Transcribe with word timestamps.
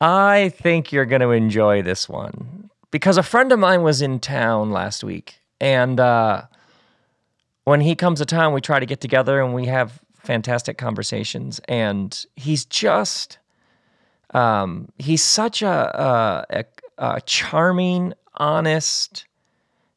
I 0.00 0.50
think 0.50 0.92
you're 0.92 1.06
going 1.06 1.22
to 1.22 1.30
enjoy 1.30 1.82
this 1.82 2.08
one 2.08 2.70
because 2.90 3.16
a 3.16 3.22
friend 3.22 3.50
of 3.52 3.58
mine 3.58 3.82
was 3.82 4.00
in 4.00 4.20
town 4.20 4.70
last 4.70 5.02
week. 5.02 5.40
And 5.60 5.98
uh, 5.98 6.42
when 7.64 7.80
he 7.80 7.94
comes 7.94 8.20
to 8.20 8.24
town, 8.24 8.52
we 8.52 8.60
try 8.60 8.78
to 8.78 8.86
get 8.86 9.00
together 9.00 9.40
and 9.40 9.54
we 9.54 9.66
have 9.66 10.00
fantastic 10.18 10.78
conversations. 10.78 11.60
And 11.68 12.24
he's 12.36 12.64
just, 12.64 13.38
um, 14.34 14.88
he's 14.98 15.22
such 15.22 15.62
a, 15.62 16.46
a, 16.50 16.64
a 16.98 17.20
charming, 17.22 18.14
honest, 18.34 19.26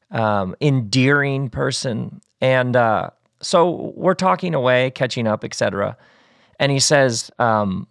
um, 0.10 0.56
endearing 0.62 1.50
person. 1.50 2.22
And 2.42 2.76
uh, 2.76 3.12
so 3.42 3.94
we're 3.96 4.16
talking 4.16 4.56
away, 4.56 4.92
catching 4.92 5.28
up, 5.28 5.44
etc. 5.44 5.96
And 6.60 6.72
he 6.72 6.80
says, 6.80 7.30
um, 7.38 7.88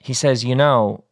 he 0.00 0.14
says, 0.14 0.44
you 0.44 0.56
know, 0.56 1.04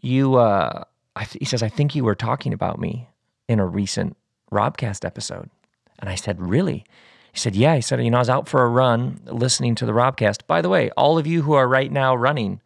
you 0.00 0.36
uh 0.36 0.84
he 1.30 1.44
says 1.44 1.62
i 1.62 1.68
think 1.68 1.94
you 1.94 2.04
were 2.04 2.14
talking 2.14 2.52
about 2.52 2.78
me 2.78 3.08
in 3.48 3.58
a 3.58 3.66
recent 3.66 4.16
robcast 4.52 5.04
episode. 5.04 5.50
And 5.98 6.08
i 6.08 6.14
said 6.14 6.40
really? 6.40 6.84
He 7.32 7.38
said 7.38 7.54
yeah. 7.56 7.74
He 7.74 7.80
said 7.82 8.02
you 8.02 8.10
know 8.10 8.18
i 8.18 8.20
was 8.20 8.30
out 8.30 8.48
for 8.48 8.64
a 8.64 8.68
run 8.68 9.20
listening 9.26 9.74
to 9.76 9.86
the 9.86 9.92
robcast. 9.92 10.46
By 10.46 10.62
the 10.62 10.68
way 10.68 10.90
all 10.96 11.18
of 11.18 11.26
you 11.26 11.42
who 11.42 11.54
are 11.54 11.68
right 11.68 11.90
now 11.90 12.14
running 12.14 12.60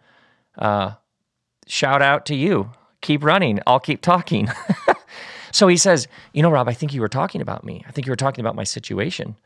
uh 0.59 0.93
shout 1.67 2.03
out 2.03 2.27
to 2.27 2.35
you. 2.35 2.71
Keep 3.01 3.25
running. 3.25 3.61
I'll 3.67 3.81
keep 3.81 4.01
talking. 4.01 4.49
So 5.53 5.69
he 5.69 5.77
says 5.77 6.09
you 6.33 6.43
know 6.43 6.51
rob 6.51 6.67
i 6.69 6.73
think 6.73 6.95
you 6.95 7.01
were 7.01 7.09
talking 7.09 7.41
about 7.41 7.63
me. 7.63 7.85
I 7.87 7.93
think 7.93 8.07
you 8.07 8.11
were 8.11 8.17
talking 8.17 8.43
about 8.43 8.57
my 8.57 8.65
situation. 8.65 9.37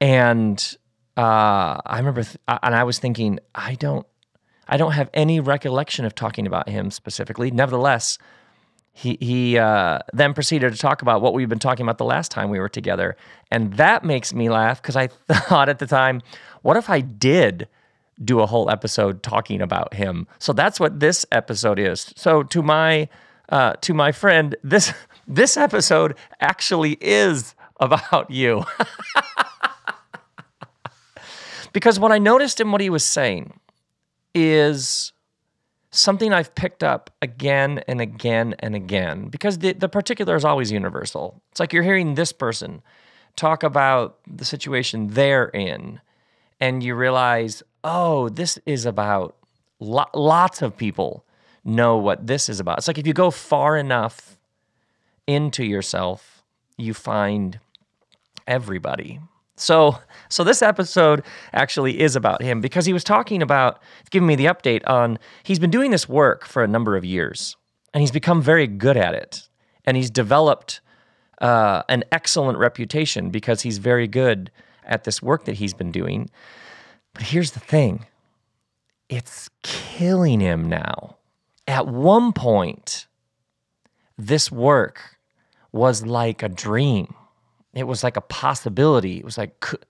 And 0.00 0.76
uh 1.16 1.80
i 1.84 1.98
remember 1.98 2.22
th- 2.22 2.38
and 2.48 2.74
i 2.74 2.82
was 2.82 2.98
thinking 2.98 3.38
i 3.54 3.74
don't 3.74 4.06
I 4.68 4.76
don't 4.76 4.92
have 4.92 5.10
any 5.14 5.40
recollection 5.40 6.04
of 6.04 6.14
talking 6.14 6.46
about 6.46 6.68
him 6.68 6.90
specifically. 6.90 7.50
Nevertheless, 7.50 8.18
he 8.92 9.18
he 9.20 9.58
uh, 9.58 9.98
then 10.12 10.34
proceeded 10.34 10.72
to 10.72 10.78
talk 10.78 11.02
about 11.02 11.20
what 11.20 11.34
we've 11.34 11.48
been 11.48 11.58
talking 11.58 11.84
about 11.84 11.98
the 11.98 12.04
last 12.04 12.30
time 12.30 12.48
we 12.48 12.60
were 12.60 12.68
together, 12.68 13.16
and 13.50 13.74
that 13.74 14.04
makes 14.04 14.32
me 14.32 14.48
laugh 14.48 14.80
because 14.80 14.96
I 14.96 15.08
thought 15.28 15.68
at 15.68 15.80
the 15.80 15.86
time, 15.86 16.22
what 16.62 16.76
if 16.76 16.88
I 16.88 17.00
did 17.00 17.68
do 18.24 18.40
a 18.40 18.46
whole 18.46 18.70
episode 18.70 19.24
talking 19.24 19.60
about 19.60 19.94
him? 19.94 20.28
So 20.38 20.52
that's 20.52 20.78
what 20.78 21.00
this 21.00 21.26
episode 21.32 21.80
is. 21.80 22.12
So 22.16 22.44
to 22.44 22.62
my 22.62 23.08
uh, 23.48 23.72
to 23.80 23.94
my 23.94 24.12
friend, 24.12 24.54
this 24.62 24.92
this 25.26 25.56
episode 25.56 26.14
actually 26.40 26.92
is 27.00 27.56
about 27.80 28.30
you. 28.30 28.64
because 31.72 31.98
what 31.98 32.12
I 32.12 32.18
noticed 32.18 32.60
in 32.60 32.70
what 32.70 32.80
he 32.80 32.90
was 32.90 33.04
saying 33.04 33.58
is 34.34 35.12
something 35.90 36.32
I've 36.32 36.54
picked 36.54 36.82
up 36.82 37.10
again 37.22 37.82
and 37.86 38.00
again 38.00 38.54
and 38.58 38.74
again 38.74 39.28
because 39.28 39.58
the, 39.58 39.72
the 39.72 39.88
particular 39.88 40.34
is 40.34 40.44
always 40.44 40.72
universal. 40.72 41.40
It's 41.52 41.60
like 41.60 41.72
you're 41.72 41.84
hearing 41.84 42.14
this 42.14 42.32
person 42.32 42.82
talk 43.36 43.62
about 43.62 44.18
the 44.26 44.44
situation 44.44 45.08
they're 45.08 45.46
in, 45.46 46.00
and 46.60 46.82
you 46.82 46.94
realize, 46.94 47.62
oh, 47.82 48.28
this 48.28 48.58
is 48.66 48.86
about 48.86 49.36
lo- 49.80 50.04
lots 50.14 50.62
of 50.62 50.76
people 50.76 51.24
know 51.64 51.96
what 51.96 52.26
this 52.26 52.48
is 52.48 52.60
about. 52.60 52.78
It's 52.78 52.88
like 52.88 52.98
if 52.98 53.06
you 53.06 53.12
go 53.12 53.30
far 53.30 53.76
enough 53.76 54.38
into 55.26 55.64
yourself, 55.64 56.42
you 56.76 56.94
find 56.94 57.58
everybody. 58.46 59.20
So, 59.56 59.98
so 60.28 60.42
this 60.42 60.62
episode 60.62 61.22
actually 61.52 62.00
is 62.00 62.16
about 62.16 62.42
him 62.42 62.60
because 62.60 62.86
he 62.86 62.92
was 62.92 63.04
talking 63.04 63.40
about 63.40 63.80
giving 64.10 64.26
me 64.26 64.34
the 64.34 64.46
update 64.46 64.82
on 64.86 65.18
he's 65.44 65.58
been 65.58 65.70
doing 65.70 65.90
this 65.90 66.08
work 66.08 66.44
for 66.44 66.64
a 66.64 66.68
number 66.68 66.96
of 66.96 67.04
years 67.04 67.56
and 67.92 68.00
he's 68.00 68.10
become 68.10 68.42
very 68.42 68.66
good 68.66 68.96
at 68.96 69.14
it 69.14 69.48
and 69.84 69.96
he's 69.96 70.10
developed 70.10 70.80
uh, 71.40 71.82
an 71.88 72.04
excellent 72.10 72.58
reputation 72.58 73.30
because 73.30 73.62
he's 73.62 73.78
very 73.78 74.08
good 74.08 74.50
at 74.84 75.04
this 75.04 75.22
work 75.22 75.44
that 75.44 75.54
he's 75.54 75.74
been 75.74 75.92
doing. 75.92 76.30
But 77.12 77.24
here's 77.24 77.52
the 77.52 77.60
thing: 77.60 78.06
it's 79.08 79.48
killing 79.62 80.40
him 80.40 80.68
now. 80.68 81.16
At 81.66 81.86
one 81.86 82.32
point, 82.32 83.06
this 84.18 84.50
work 84.50 85.16
was 85.72 86.04
like 86.04 86.42
a 86.42 86.48
dream 86.48 87.14
it 87.78 87.84
was 87.84 88.04
like 88.04 88.16
a 88.16 88.22
possibility. 88.22 89.18
It 89.18 89.24
was 89.24 89.38
like, 89.38 89.60
could, 89.60 89.84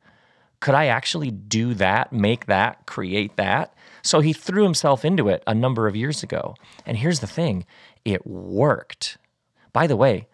could 0.60 0.74
I 0.74 0.86
actually 0.86 1.30
do 1.30 1.74
that, 1.74 2.12
make 2.12 2.46
that, 2.46 2.86
create 2.86 3.36
that? 3.36 3.74
So 4.02 4.20
he 4.20 4.32
threw 4.32 4.64
himself 4.64 5.04
into 5.04 5.28
it 5.28 5.42
a 5.46 5.54
number 5.54 5.86
of 5.86 5.96
years 5.96 6.22
ago. 6.22 6.54
And 6.86 6.96
here's 6.96 7.20
the 7.20 7.26
thing 7.26 7.66
it 8.04 8.26
worked. 8.26 9.18
By 9.72 9.86
the 9.86 9.96
way, 9.96 10.28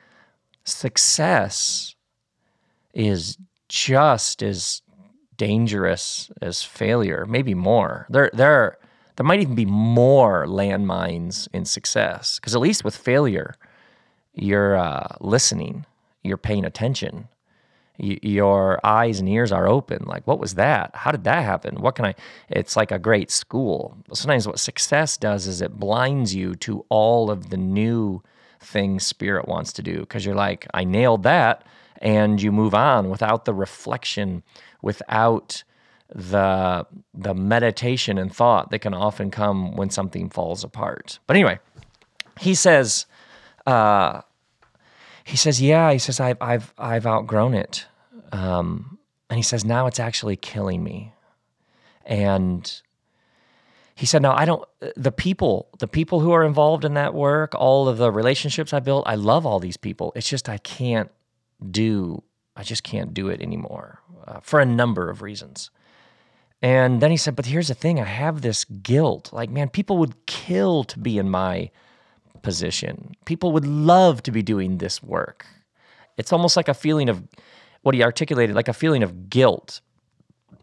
success 0.64 1.94
is 2.92 3.38
just 3.68 4.42
as 4.42 4.82
dangerous 5.36 6.30
as 6.42 6.62
failure, 6.62 7.24
maybe 7.28 7.54
more. 7.54 8.06
There, 8.10 8.30
there, 8.32 8.78
there 9.16 9.26
might 9.26 9.40
even 9.40 9.54
be 9.54 9.64
more 9.64 10.46
landmines 10.46 11.48
in 11.52 11.64
success 11.64 12.38
because 12.38 12.54
at 12.54 12.60
least 12.60 12.84
with 12.84 12.96
failure, 12.96 13.54
you're 14.34 14.76
uh, 14.76 15.16
listening, 15.20 15.86
you're 16.22 16.36
paying 16.36 16.64
attention, 16.64 17.28
your 18.00 18.80
eyes 18.84 19.20
and 19.20 19.28
ears 19.28 19.52
are 19.52 19.68
open. 19.68 20.04
Like, 20.06 20.26
what 20.26 20.38
was 20.38 20.54
that? 20.54 20.90
How 20.94 21.10
did 21.10 21.24
that 21.24 21.44
happen? 21.44 21.76
What 21.76 21.94
can 21.94 22.06
I? 22.06 22.14
It's 22.48 22.76
like 22.76 22.90
a 22.90 22.98
great 22.98 23.30
school. 23.30 23.96
Sometimes 24.12 24.46
what 24.46 24.58
success 24.58 25.16
does 25.16 25.46
is 25.46 25.60
it 25.60 25.78
blinds 25.78 26.34
you 26.34 26.54
to 26.56 26.84
all 26.88 27.30
of 27.30 27.50
the 27.50 27.56
new 27.56 28.22
things 28.60 29.06
spirit 29.06 29.48
wants 29.48 29.72
to 29.74 29.82
do 29.82 30.00
because 30.00 30.24
you're 30.24 30.34
like, 30.34 30.66
I 30.72 30.84
nailed 30.84 31.22
that. 31.24 31.64
And 32.02 32.40
you 32.40 32.50
move 32.50 32.74
on 32.74 33.10
without 33.10 33.44
the 33.44 33.52
reflection, 33.52 34.42
without 34.80 35.62
the 36.12 36.86
the 37.14 37.34
meditation 37.34 38.18
and 38.18 38.34
thought 38.34 38.70
that 38.70 38.80
can 38.80 38.94
often 38.94 39.30
come 39.30 39.76
when 39.76 39.90
something 39.90 40.28
falls 40.28 40.64
apart. 40.64 41.18
But 41.26 41.36
anyway, 41.36 41.58
he 42.40 42.54
says, 42.54 43.06
uh, 43.66 44.22
he 45.24 45.36
says, 45.36 45.60
yeah, 45.60 45.92
he 45.92 45.98
says, 45.98 46.18
I've 46.18 46.38
I've 46.40 46.74
I've 46.78 47.06
outgrown 47.06 47.54
it. 47.54 47.86
Um, 48.32 48.98
and 49.28 49.36
he 49.36 49.42
says, 49.42 49.64
now 49.64 49.86
it's 49.86 50.00
actually 50.00 50.36
killing 50.36 50.82
me. 50.82 51.12
And 52.04 52.80
he 53.94 54.06
said, 54.06 54.22
no, 54.22 54.32
I 54.32 54.44
don't, 54.44 54.64
the 54.96 55.12
people, 55.12 55.68
the 55.78 55.86
people 55.86 56.20
who 56.20 56.32
are 56.32 56.44
involved 56.44 56.84
in 56.84 56.94
that 56.94 57.14
work, 57.14 57.54
all 57.54 57.88
of 57.88 57.98
the 57.98 58.10
relationships 58.10 58.72
I 58.72 58.80
built, 58.80 59.06
I 59.06 59.14
love 59.14 59.44
all 59.44 59.60
these 59.60 59.76
people. 59.76 60.12
It's 60.16 60.28
just 60.28 60.48
I 60.48 60.58
can't 60.58 61.10
do, 61.70 62.22
I 62.56 62.62
just 62.62 62.82
can't 62.82 63.12
do 63.12 63.28
it 63.28 63.40
anymore 63.40 64.00
uh, 64.26 64.40
for 64.40 64.58
a 64.58 64.64
number 64.66 65.10
of 65.10 65.22
reasons. 65.22 65.70
And 66.62 67.00
then 67.00 67.10
he 67.10 67.16
said, 67.16 67.36
but 67.36 67.46
here's 67.46 67.68
the 67.68 67.74
thing 67.74 68.00
I 68.00 68.04
have 68.04 68.42
this 68.42 68.64
guilt. 68.64 69.32
Like, 69.32 69.50
man, 69.50 69.68
people 69.68 69.98
would 69.98 70.26
kill 70.26 70.84
to 70.84 70.98
be 70.98 71.18
in 71.18 71.30
my 71.30 71.70
position. 72.42 73.14
People 73.24 73.52
would 73.52 73.66
love 73.66 74.22
to 74.24 74.32
be 74.32 74.42
doing 74.42 74.78
this 74.78 75.02
work. 75.02 75.46
It's 76.16 76.32
almost 76.32 76.56
like 76.56 76.68
a 76.68 76.74
feeling 76.74 77.08
of 77.08 77.22
what 77.82 77.94
he 77.94 78.02
articulated, 78.02 78.54
like 78.54 78.68
a 78.68 78.72
feeling 78.72 79.02
of 79.02 79.30
guilt. 79.30 79.80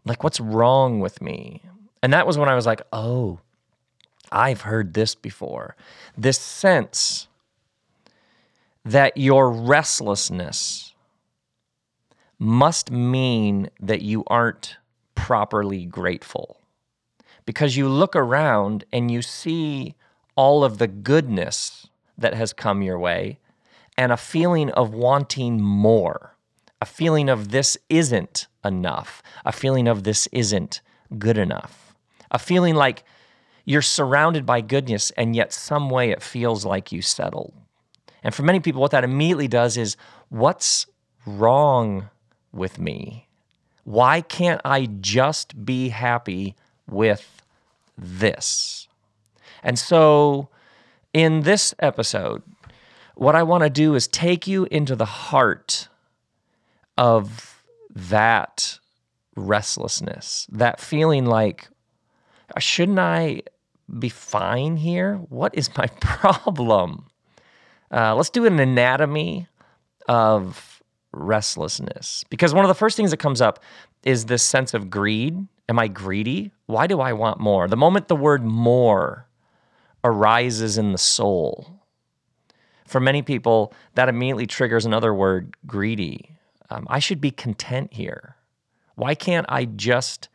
Like, 0.04 0.22
what's 0.24 0.40
wrong 0.40 1.00
with 1.00 1.20
me? 1.20 1.62
And 2.02 2.12
that 2.12 2.26
was 2.26 2.38
when 2.38 2.48
I 2.48 2.54
was 2.54 2.66
like, 2.66 2.82
oh, 2.92 3.40
I've 4.30 4.62
heard 4.62 4.94
this 4.94 5.14
before. 5.14 5.76
This 6.16 6.38
sense 6.38 7.28
that 8.84 9.16
your 9.16 9.50
restlessness 9.50 10.94
must 12.38 12.90
mean 12.90 13.68
that 13.80 14.02
you 14.02 14.24
aren't 14.28 14.76
properly 15.14 15.84
grateful. 15.84 16.60
Because 17.44 17.76
you 17.76 17.88
look 17.88 18.14
around 18.14 18.84
and 18.92 19.10
you 19.10 19.22
see 19.22 19.94
all 20.36 20.62
of 20.62 20.78
the 20.78 20.86
goodness 20.86 21.88
that 22.16 22.34
has 22.34 22.52
come 22.52 22.82
your 22.82 22.98
way 22.98 23.38
and 23.96 24.12
a 24.12 24.16
feeling 24.16 24.70
of 24.70 24.94
wanting 24.94 25.60
more 25.60 26.36
a 26.80 26.86
feeling 26.86 27.28
of 27.28 27.50
this 27.50 27.76
isn't 27.88 28.46
enough, 28.64 29.22
a 29.44 29.52
feeling 29.52 29.88
of 29.88 30.04
this 30.04 30.26
isn't 30.32 30.80
good 31.18 31.38
enough, 31.38 31.94
a 32.30 32.38
feeling 32.38 32.74
like 32.74 33.04
you're 33.64 33.82
surrounded 33.82 34.46
by 34.46 34.60
goodness 34.60 35.10
and 35.12 35.36
yet 35.36 35.52
some 35.52 35.90
way 35.90 36.10
it 36.10 36.22
feels 36.22 36.64
like 36.64 36.92
you 36.92 37.02
settled. 37.02 37.52
And 38.22 38.34
for 38.34 38.42
many 38.42 38.60
people, 38.60 38.80
what 38.80 38.90
that 38.92 39.04
immediately 39.04 39.48
does 39.48 39.76
is, 39.76 39.96
what's 40.28 40.86
wrong 41.26 42.08
with 42.52 42.78
me? 42.78 43.28
Why 43.84 44.20
can't 44.20 44.60
I 44.64 44.86
just 44.86 45.64
be 45.64 45.90
happy 45.90 46.56
with 46.88 47.42
this? 47.96 48.88
And 49.62 49.78
so, 49.78 50.48
in 51.12 51.40
this 51.42 51.74
episode, 51.78 52.42
what 53.14 53.34
I 53.34 53.42
want 53.42 53.64
to 53.64 53.70
do 53.70 53.94
is 53.94 54.06
take 54.06 54.46
you 54.46 54.66
into 54.70 54.94
the 54.94 55.04
heart 55.04 55.88
of 56.98 57.62
that 57.94 58.78
restlessness, 59.36 60.46
that 60.50 60.80
feeling 60.80 61.24
like, 61.24 61.68
shouldn't 62.58 62.98
I 62.98 63.42
be 63.98 64.08
fine 64.08 64.76
here? 64.76 65.16
What 65.28 65.54
is 65.54 65.74
my 65.76 65.86
problem? 66.00 67.06
Uh, 67.90 68.14
let's 68.14 68.30
do 68.30 68.44
an 68.44 68.58
anatomy 68.58 69.46
of 70.08 70.82
restlessness. 71.12 72.24
Because 72.28 72.52
one 72.52 72.64
of 72.64 72.68
the 72.68 72.74
first 72.74 72.96
things 72.96 73.12
that 73.12 73.18
comes 73.18 73.40
up 73.40 73.62
is 74.04 74.26
this 74.26 74.42
sense 74.42 74.74
of 74.74 74.90
greed. 74.90 75.46
Am 75.68 75.78
I 75.78 75.88
greedy? 75.88 76.50
Why 76.66 76.86
do 76.86 77.00
I 77.00 77.12
want 77.12 77.40
more? 77.40 77.68
The 77.68 77.76
moment 77.76 78.08
the 78.08 78.16
word 78.16 78.42
more 78.42 79.26
arises 80.02 80.78
in 80.78 80.92
the 80.92 80.98
soul, 80.98 81.80
for 82.86 83.00
many 83.00 83.22
people, 83.22 83.72
that 83.94 84.08
immediately 84.08 84.46
triggers 84.46 84.84
another 84.84 85.14
word 85.14 85.54
greedy. 85.66 86.37
Um, 86.70 86.86
I 86.88 86.98
should 86.98 87.20
be 87.20 87.30
content 87.30 87.92
here. 87.92 88.36
Why 88.94 89.14
can't 89.14 89.46
I 89.48 89.64
just 89.64 90.28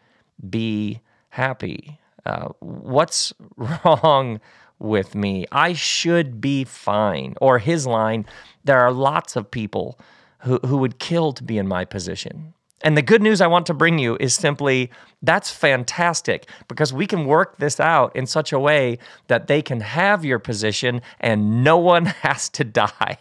be 0.50 1.02
happy? 1.30 2.00
Uh, 2.26 2.50
what's 2.60 3.34
wrong 3.58 4.40
with 4.80 5.16
me? 5.16 5.46
I 5.52 5.74
should 5.74 6.42
be 6.42 6.64
fine. 6.64 7.36
Or 7.42 7.60
his 7.60 7.86
line, 7.86 8.26
there 8.64 8.80
are 8.80 8.92
lots 8.92 9.36
of 9.36 9.52
people 9.52 10.00
who, 10.40 10.60
who 10.66 10.78
would 10.78 11.00
kill 11.00 11.34
to 11.34 11.44
be 11.44 11.58
in 11.58 11.68
my 11.68 11.86
position. 11.86 12.54
And 12.84 12.98
the 12.98 13.02
good 13.02 13.22
news 13.22 13.40
I 13.40 13.48
want 13.48 13.66
to 13.68 13.74
bring 13.74 13.98
you 13.98 14.18
is 14.20 14.36
simply 14.36 14.92
that's 15.22 15.50
fantastic 15.50 16.50
because 16.68 16.92
we 16.92 17.08
can 17.08 17.26
work 17.26 17.58
this 17.58 17.80
out 17.80 18.14
in 18.14 18.26
such 18.28 18.52
a 18.52 18.60
way 18.60 19.00
that 19.28 19.48
they 19.48 19.62
can 19.62 19.80
have 19.80 20.26
your 20.26 20.38
position 20.38 21.02
and 21.22 21.64
no 21.64 21.78
one 21.78 22.06
has 22.24 22.50
to 22.50 22.66
die. 22.66 23.18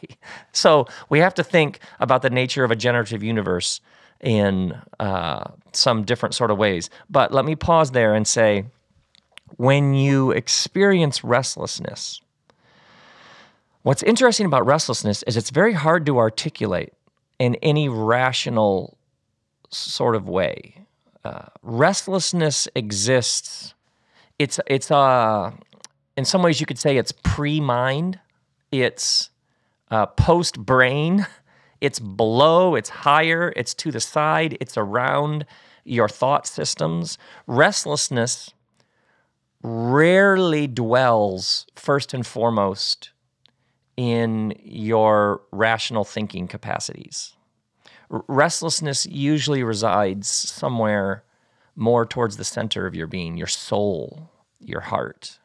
So 0.50 0.86
we 1.08 1.20
have 1.20 1.34
to 1.34 1.44
think 1.44 1.78
about 2.00 2.22
the 2.22 2.30
nature 2.30 2.64
of 2.64 2.72
a 2.72 2.76
generative 2.76 3.22
universe 3.22 3.80
in 4.20 4.76
uh, 4.98 5.44
some 5.72 6.02
different 6.02 6.34
sort 6.34 6.50
of 6.50 6.58
ways. 6.58 6.90
But 7.08 7.32
let 7.32 7.44
me 7.44 7.54
pause 7.54 7.92
there 7.92 8.14
and 8.14 8.26
say 8.26 8.64
when 9.56 9.94
you 9.94 10.32
experience 10.32 11.22
restlessness, 11.22 12.20
what's 13.82 14.02
interesting 14.02 14.46
about 14.46 14.66
restlessness 14.66 15.22
is 15.24 15.36
it's 15.36 15.50
very 15.50 15.72
hard 15.72 16.04
to 16.06 16.18
articulate 16.18 16.92
in 17.38 17.54
any 17.56 17.88
rational 17.88 18.96
sort 19.72 20.14
of 20.14 20.28
way. 20.28 20.86
Uh, 21.24 21.46
restlessness 21.62 22.68
exists. 22.74 23.74
It's 24.38 24.58
it's 24.66 24.90
uh, 24.90 25.52
in 26.16 26.24
some 26.24 26.42
ways 26.42 26.60
you 26.60 26.66
could 26.66 26.78
say 26.78 26.96
it's 26.96 27.12
pre-mind. 27.12 28.18
It's 28.70 29.30
uh, 29.90 30.06
post-brain. 30.06 31.26
It's 31.82 31.98
below. 31.98 32.76
It's 32.76 32.90
higher. 32.90 33.52
It's 33.56 33.74
to 33.74 33.90
the 33.90 33.98
side. 33.98 34.56
It's 34.60 34.76
around 34.76 35.44
your 35.82 36.08
thought 36.08 36.46
systems. 36.46 37.18
Restlessness 37.48 38.54
rarely 39.64 40.68
dwells 40.68 41.66
first 41.74 42.14
and 42.14 42.24
foremost 42.24 43.10
in 43.96 44.54
your 44.62 45.42
rational 45.50 46.04
thinking 46.04 46.46
capacities 46.46 47.34
restlessness 48.28 49.06
usually 49.06 49.62
resides 49.62 50.28
somewhere 50.28 51.24
more 51.74 52.04
towards 52.04 52.36
the 52.36 52.44
center 52.44 52.86
of 52.86 52.94
your 52.94 53.06
being, 53.06 53.36
your 53.36 53.46
soul, 53.46 54.30
your 54.60 54.80
heart. 54.80 55.38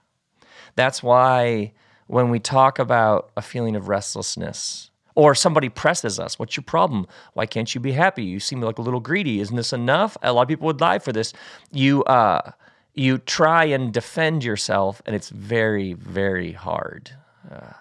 That's 0.76 1.02
why 1.02 1.74
when 2.08 2.30
we 2.30 2.40
talk 2.40 2.78
about 2.78 3.32
a 3.38 3.42
feeling 3.42 3.76
of 3.76 3.88
restlessness, 3.88 4.92
or 5.16 5.34
somebody 5.34 5.68
presses 5.68 6.20
us, 6.20 6.38
what's 6.38 6.56
your 6.56 6.64
problem? 6.64 7.08
Why 7.34 7.48
can't 7.48 7.74
you 7.74 7.82
be 7.82 7.94
happy? 7.94 8.24
You 8.24 8.40
seem 8.40 8.62
like 8.62 8.78
a 8.78 8.84
little 8.84 9.00
greedy. 9.00 9.40
Isn't 9.40 9.56
this 9.56 9.74
enough? 9.74 10.16
A 10.22 10.32
lot 10.32 10.44
of 10.44 10.48
people 10.48 10.68
would 10.68 10.78
die 10.78 11.00
for 11.00 11.12
this. 11.12 11.34
You 11.72 12.04
uh, 12.04 12.52
you 12.94 13.18
try 13.18 13.66
and 13.66 13.92
defend 13.92 14.44
yourself, 14.44 15.02
and 15.06 15.16
it's 15.16 15.30
very, 15.30 15.94
very 15.94 16.52
hard. 16.52 17.12
Uh, 17.50 17.74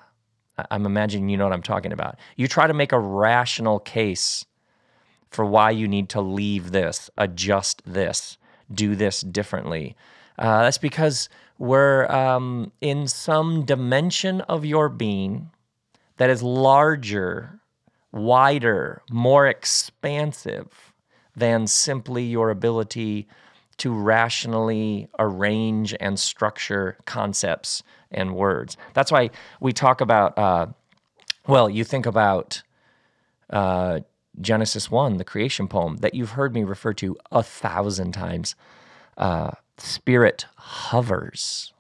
I'm 0.71 0.87
imagining 0.87 1.29
you 1.29 1.37
know 1.37 1.45
what 1.45 1.53
I'm 1.53 1.63
talking 1.63 1.93
about. 1.93 2.17
You 2.37 2.49
try 2.49 2.67
to 2.67 2.75
make 2.75 2.93
a 2.93 2.99
rational 2.99 3.81
case 3.81 4.47
for 5.31 5.45
why 5.45 5.71
you 5.71 5.89
need 5.89 6.09
to 6.11 6.21
leave 6.21 6.73
this, 6.73 7.11
adjust 7.19 7.83
this, 7.85 8.39
do 8.73 8.95
this 8.95 9.21
differently. 9.21 9.97
Uh, 10.39 10.63
that's 10.63 10.79
because 10.79 11.29
we're 11.59 12.07
um, 12.07 12.73
in 12.81 13.07
some 13.07 13.65
dimension 13.65 14.41
of 14.43 14.65
your 14.65 14.89
being 14.89 15.51
that 16.17 16.31
is 16.31 16.43
larger, 16.43 17.61
wider, 18.13 19.03
more 19.11 19.47
expansive 19.47 20.93
than 21.35 21.67
simply 21.67 22.25
your 22.25 22.51
ability 22.51 23.27
to 23.77 23.93
rationally 23.93 25.09
arrange 25.19 25.95
and 26.01 26.19
structure 26.19 26.97
concepts 27.05 27.83
and 28.11 28.35
words. 28.35 28.77
That's 28.95 29.13
why 29.13 29.31
we 29.61 29.73
talk 29.73 30.01
about, 30.01 30.39
uh, 30.39 30.67
well, 31.47 31.69
you 31.69 31.85
think 31.85 32.07
about 32.07 32.63
uh, 33.51 34.01
Genesis 34.41 34.91
1, 34.91 35.17
the 35.17 35.25
creation 35.25 35.69
poem 35.69 35.99
that 35.99 36.15
you've 36.15 36.33
heard 36.33 36.55
me 36.55 36.65
refer 36.65 36.93
to 36.95 37.17
a 37.33 37.43
thousand 37.43 38.13
times. 38.13 38.55
Uh, 39.17 39.53
spirit 39.79 40.47
hovers. 40.57 41.73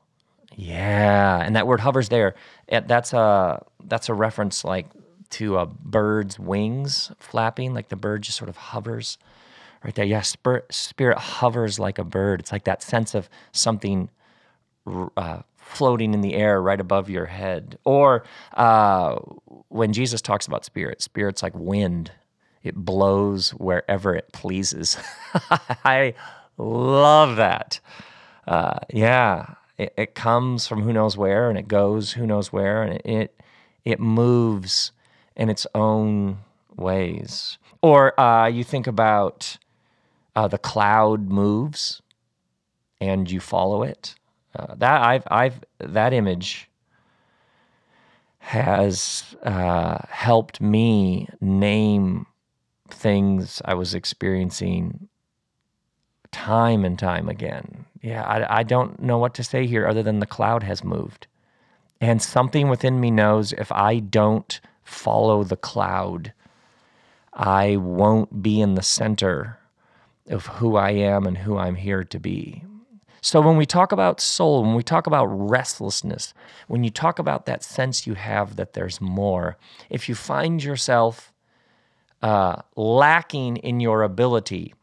Yeah, 0.55 1.43
and 1.43 1.55
that 1.55 1.67
word 1.67 1.81
hovers 1.81 2.09
there. 2.09 2.35
That's 2.69 3.13
a 3.13 3.65
that's 3.85 4.09
a 4.09 4.15
reference 4.15 4.65
like 4.65 4.87
to 5.31 5.59
a 5.59 5.67
bird's 5.67 6.39
wings 6.39 7.13
flapping, 7.19 7.75
like 7.75 7.89
the 7.89 7.97
bird 7.97 8.23
just 8.23 8.39
sort 8.39 8.49
of 8.49 8.57
hovers 8.57 9.19
right 9.85 9.95
there. 9.95 10.05
Yeah, 10.05 10.23
spirit, 10.23 10.73
spirit 10.73 11.19
hovers 11.19 11.79
like 11.79 11.99
a 11.99 12.05
bird. 12.05 12.41
It's 12.41 12.53
like 12.53 12.65
that 12.65 12.83
sense 12.83 13.15
of 13.15 13.29
something 13.53 14.09
uh, 15.17 15.43
floating 15.59 16.15
in 16.15 16.23
the 16.23 16.35
air 16.35 16.63
right 16.63 16.81
above 16.81 17.11
your 17.11 17.27
head. 17.27 17.79
Or 17.85 18.25
uh, 18.55 19.17
when 19.69 19.93
Jesus 19.93 20.23
talks 20.23 20.47
about 20.47 20.65
spirit, 20.65 21.03
spirit's 21.03 21.43
like 21.43 21.55
wind 21.55 22.13
it 22.67 22.75
blows 22.75 23.51
wherever 23.51 24.15
it 24.15 24.33
pleases. 24.33 24.97
I 25.85 26.15
love 26.59 27.37
that. 27.37 27.81
Uh, 28.47 28.79
yeah, 28.93 29.55
it, 29.79 29.93
it, 29.97 30.15
comes 30.15 30.67
from 30.67 30.83
who 30.83 30.93
knows 30.93 31.17
where, 31.17 31.49
and 31.49 31.59
it 31.59 31.69
goes 31.69 32.13
who 32.13 32.27
knows 32.27 32.53
where, 32.53 32.83
and 32.83 33.01
it 33.05 33.35
it, 33.85 34.01
moves 34.01 34.93
in 35.37 35.49
its 35.49 35.67
own 35.75 36.39
ways. 36.77 37.59
Or 37.83 38.19
uh, 38.19 38.47
you 38.47 38.65
think 38.65 38.87
about 38.87 39.59
uh, 40.35 40.49
the 40.49 40.59
cloud 40.59 41.29
moves, 41.29 42.03
and 43.01 43.31
you 43.31 43.41
follow 43.41 43.83
it. 43.83 44.15
Uh, 44.57 44.75
that 44.77 45.03
I've 45.03 45.25
I've 45.31 45.61
that 45.79 46.13
image 46.13 46.69
has 48.39 49.35
uh, 49.43 49.99
helped 50.09 50.61
me 50.61 51.29
name 51.41 52.27
things 52.91 53.63
I 53.65 53.75
was 53.75 53.95
experiencing 53.95 55.09
time 56.33 56.85
and 56.85 56.99
time 56.99 57.29
again. 57.29 57.87
Yeah, 58.03 58.23
I, 58.25 58.61
I 58.61 58.63
don't 58.63 59.01
know 59.01 59.19
what 59.19 59.35
to 59.35 59.45
say 59.45 59.67
here 59.67 59.87
other 59.87 60.03
than 60.03 60.21
the 60.21 60.27
cloud 60.27 60.63
has 60.63 60.85
moved. 60.85 61.27
And 62.01 62.21
something 62.21 62.69
within 62.69 63.01
me 63.01 63.11
knows 63.11 63.53
if 63.53 63.73
I 63.73 64.01
don't 64.01 64.61
follow 64.85 65.45
the 65.45 65.57
cloud, 65.57 66.33
I 67.33 67.77
won't 67.77 68.43
be 68.43 68.61
in 68.61 68.75
the 68.75 68.83
center 68.83 69.59
of 70.29 70.47
who 70.47 70.77
I 70.77 70.91
am 70.91 71.27
and 71.27 71.39
who 71.39 71.57
I'm 71.57 71.77
here 71.77 72.05
to 72.05 72.19
be. 72.19 72.65
So, 73.21 73.41
when 73.41 73.57
we 73.57 73.67
talk 73.67 73.91
about 73.91 74.21
soul, 74.21 74.63
when 74.63 74.77
we 74.77 74.85
talk 74.85 75.07
about 75.07 75.27
restlessness, 75.27 76.33
when 76.69 76.85
you 76.85 76.91
talk 76.91 77.19
about 77.19 77.47
that 77.47 77.65
sense 77.65 78.07
you 78.07 78.15
have 78.15 78.55
that 78.57 78.75
there's 78.75 79.01
more, 79.01 79.57
if 79.91 80.09
you 80.09 80.15
find 80.15 80.63
yourself 80.63 81.33
uh, 82.27 82.61
lacking 82.75 83.57
in 83.59 83.79
your 83.79 84.03
ability 84.03 84.75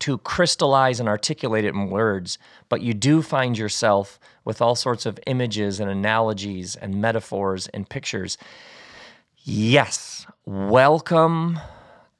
to 0.00 0.18
crystallize 0.18 0.98
and 0.98 1.08
articulate 1.08 1.64
it 1.64 1.72
in 1.72 1.88
words, 1.88 2.36
but 2.68 2.80
you 2.80 2.92
do 2.92 3.22
find 3.22 3.56
yourself 3.56 4.18
with 4.44 4.60
all 4.60 4.74
sorts 4.74 5.06
of 5.06 5.20
images 5.28 5.78
and 5.78 5.88
analogies 5.88 6.74
and 6.74 7.00
metaphors 7.00 7.68
and 7.68 7.88
pictures. 7.88 8.36
Yes, 9.44 10.26
welcome 10.44 11.60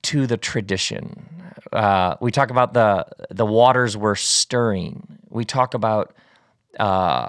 to 0.02 0.28
the 0.28 0.36
tradition. 0.36 1.52
Uh, 1.72 2.14
we 2.20 2.30
talk 2.30 2.50
about 2.50 2.74
the 2.74 3.04
the 3.28 3.46
waters 3.46 3.96
were 3.96 4.14
stirring. 4.14 5.18
We 5.30 5.44
talk 5.44 5.74
about 5.74 6.14
uh, 6.78 7.26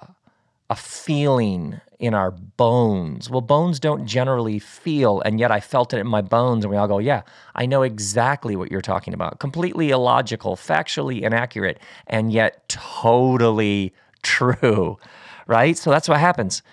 a 0.73 0.75
feeling 0.75 1.79
in 1.99 2.15
our 2.15 2.31
bones. 2.31 3.29
Well, 3.29 3.41
bones 3.41 3.79
don't 3.79 4.07
generally 4.07 4.57
feel, 4.57 5.21
and 5.21 5.39
yet 5.39 5.51
I 5.51 5.59
felt 5.59 5.93
it 5.93 5.99
in 5.99 6.07
my 6.07 6.21
bones. 6.21 6.65
And 6.65 6.71
we 6.71 6.77
all 6.77 6.87
go, 6.87 6.97
Yeah, 6.97 7.21
I 7.53 7.67
know 7.67 7.83
exactly 7.83 8.55
what 8.55 8.71
you're 8.71 8.81
talking 8.81 9.13
about. 9.13 9.37
Completely 9.37 9.91
illogical, 9.91 10.55
factually 10.55 11.21
inaccurate, 11.21 11.79
and 12.07 12.33
yet 12.33 12.67
totally 12.69 13.93
true, 14.23 14.97
right? 15.45 15.77
So 15.77 15.91
that's 15.91 16.09
what 16.09 16.19
happens 16.19 16.63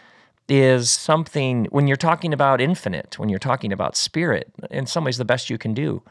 is 0.49 0.91
something 0.91 1.67
when 1.67 1.87
you're 1.87 1.97
talking 1.99 2.33
about 2.33 2.61
infinite, 2.61 3.19
when 3.19 3.29
you're 3.29 3.39
talking 3.39 3.71
about 3.71 3.97
spirit, 3.97 4.51
in 4.71 4.87
some 4.87 5.05
ways, 5.05 5.19
the 5.19 5.27
best 5.27 5.51
you 5.51 5.59
can 5.59 5.75
do 5.75 6.03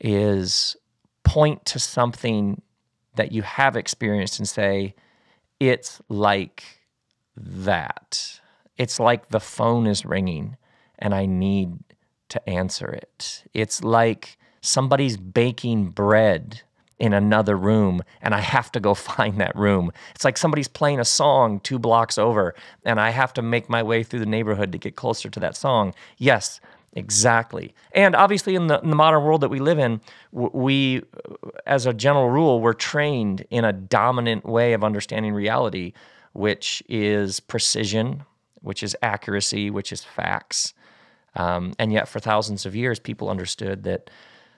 is 0.00 0.74
point 1.22 1.66
to 1.66 1.78
something 1.78 2.62
that 3.16 3.30
you 3.30 3.42
have 3.42 3.76
experienced 3.76 4.38
and 4.38 4.48
say, 4.48 4.94
it's 5.60 6.00
like 6.08 6.79
that. 7.36 8.40
It's 8.76 8.98
like 8.98 9.28
the 9.28 9.40
phone 9.40 9.86
is 9.86 10.04
ringing 10.04 10.56
and 10.98 11.14
I 11.14 11.26
need 11.26 11.78
to 12.30 12.48
answer 12.48 12.88
it. 12.88 13.44
It's 13.52 13.82
like 13.82 14.38
somebody's 14.60 15.16
baking 15.16 15.90
bread 15.90 16.62
in 16.98 17.14
another 17.14 17.56
room 17.56 18.02
and 18.20 18.34
I 18.34 18.40
have 18.40 18.70
to 18.72 18.80
go 18.80 18.94
find 18.94 19.40
that 19.40 19.56
room. 19.56 19.90
It's 20.14 20.24
like 20.24 20.36
somebody's 20.36 20.68
playing 20.68 21.00
a 21.00 21.04
song 21.04 21.60
two 21.60 21.78
blocks 21.78 22.18
over 22.18 22.54
and 22.84 23.00
I 23.00 23.10
have 23.10 23.32
to 23.34 23.42
make 23.42 23.68
my 23.68 23.82
way 23.82 24.02
through 24.02 24.20
the 24.20 24.26
neighborhood 24.26 24.72
to 24.72 24.78
get 24.78 24.96
closer 24.96 25.28
to 25.30 25.40
that 25.40 25.56
song. 25.56 25.94
Yes, 26.18 26.60
exactly. 26.92 27.74
And 27.92 28.14
obviously, 28.14 28.54
in 28.54 28.66
the, 28.66 28.80
in 28.80 28.90
the 28.90 28.96
modern 28.96 29.24
world 29.24 29.40
that 29.40 29.48
we 29.48 29.60
live 29.60 29.78
in, 29.78 30.00
we, 30.32 31.02
as 31.66 31.86
a 31.86 31.94
general 31.94 32.28
rule, 32.28 32.60
we're 32.60 32.72
trained 32.72 33.46
in 33.50 33.64
a 33.64 33.72
dominant 33.72 34.44
way 34.44 34.72
of 34.72 34.84
understanding 34.84 35.32
reality, 35.32 35.92
which 36.32 36.82
is 36.88 37.40
precision, 37.40 38.24
which 38.62 38.82
is 38.82 38.96
accuracy, 39.02 39.70
which 39.70 39.92
is 39.92 40.04
facts. 40.04 40.74
Um, 41.36 41.74
and 41.78 41.92
yet, 41.92 42.08
for 42.08 42.20
thousands 42.20 42.66
of 42.66 42.74
years, 42.74 42.98
people 42.98 43.28
understood 43.30 43.84
that 43.84 44.10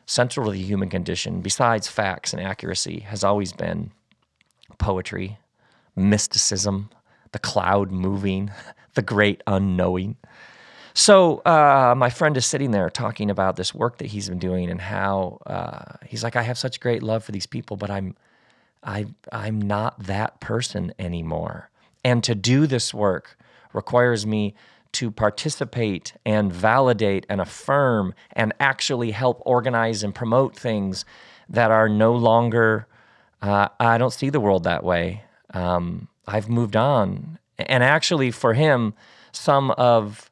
central 0.07 0.47
to 0.47 0.53
the 0.53 0.63
human 0.63 0.89
condition, 0.89 1.41
besides 1.41 1.89
facts 1.89 2.33
and 2.33 2.43
accuracy, 2.43 3.01
has 3.01 3.25
always 3.25 3.53
been 3.53 3.93
poetry, 4.79 5.39
mysticism, 5.97 6.91
the 7.33 7.39
cloud 7.39 7.91
moving, 7.91 8.51
the 8.95 9.03
great 9.03 9.43
unknowing. 9.47 10.17
So 10.95 11.39
uh, 11.39 11.95
my 11.97 12.11
friend 12.11 12.37
is 12.37 12.45
sitting 12.45 12.71
there 12.71 12.91
talking 12.91 13.31
about 13.31 13.57
this 13.57 13.75
work 13.75 13.99
that 13.99 14.09
he's 14.09 14.29
been 14.29 14.39
doing 14.39 14.71
and 14.71 14.81
how 14.81 15.39
uh, 15.47 15.97
he's 16.07 16.23
like, 16.23 16.37
I 16.37 16.43
have 16.43 16.59
such 16.59 16.81
great 16.81 17.03
love 17.03 17.25
for 17.25 17.33
these 17.33 17.47
people, 17.47 17.77
but 17.77 17.91
I'm, 17.91 18.15
I, 18.83 19.07
I'm 19.31 19.61
not 19.61 20.05
that 20.05 20.41
person 20.41 20.93
anymore. 20.99 21.71
And 22.05 22.25
to 22.25 22.35
do 22.35 22.67
this 22.67 22.93
work 22.93 23.37
requires 23.73 24.27
me 24.27 24.55
to 24.93 25.11
participate 25.11 26.13
and 26.27 26.53
validate 26.53 27.25
and 27.29 27.41
affirm 27.41 28.15
and 28.33 28.53
actually 28.61 29.13
help 29.13 29.41
organize 29.47 30.03
and 30.03 30.15
promote 30.15 30.55
things 30.57 31.05
that 31.49 31.71
are 31.71 31.89
no 31.89 32.13
longer, 32.15 32.87
uh, 33.41 33.69
I 33.81 33.99
don't 33.99 34.13
see 34.13 34.31
the 34.31 34.41
world 34.41 34.65
that 34.65 34.85
way. 34.85 35.25
Um, 35.55 36.09
I've 36.27 36.49
moved 36.49 36.77
on. 36.77 37.39
And 37.59 37.83
actually, 37.83 38.31
for 38.31 38.55
him, 38.55 38.95
some 39.33 39.71
of 39.73 40.31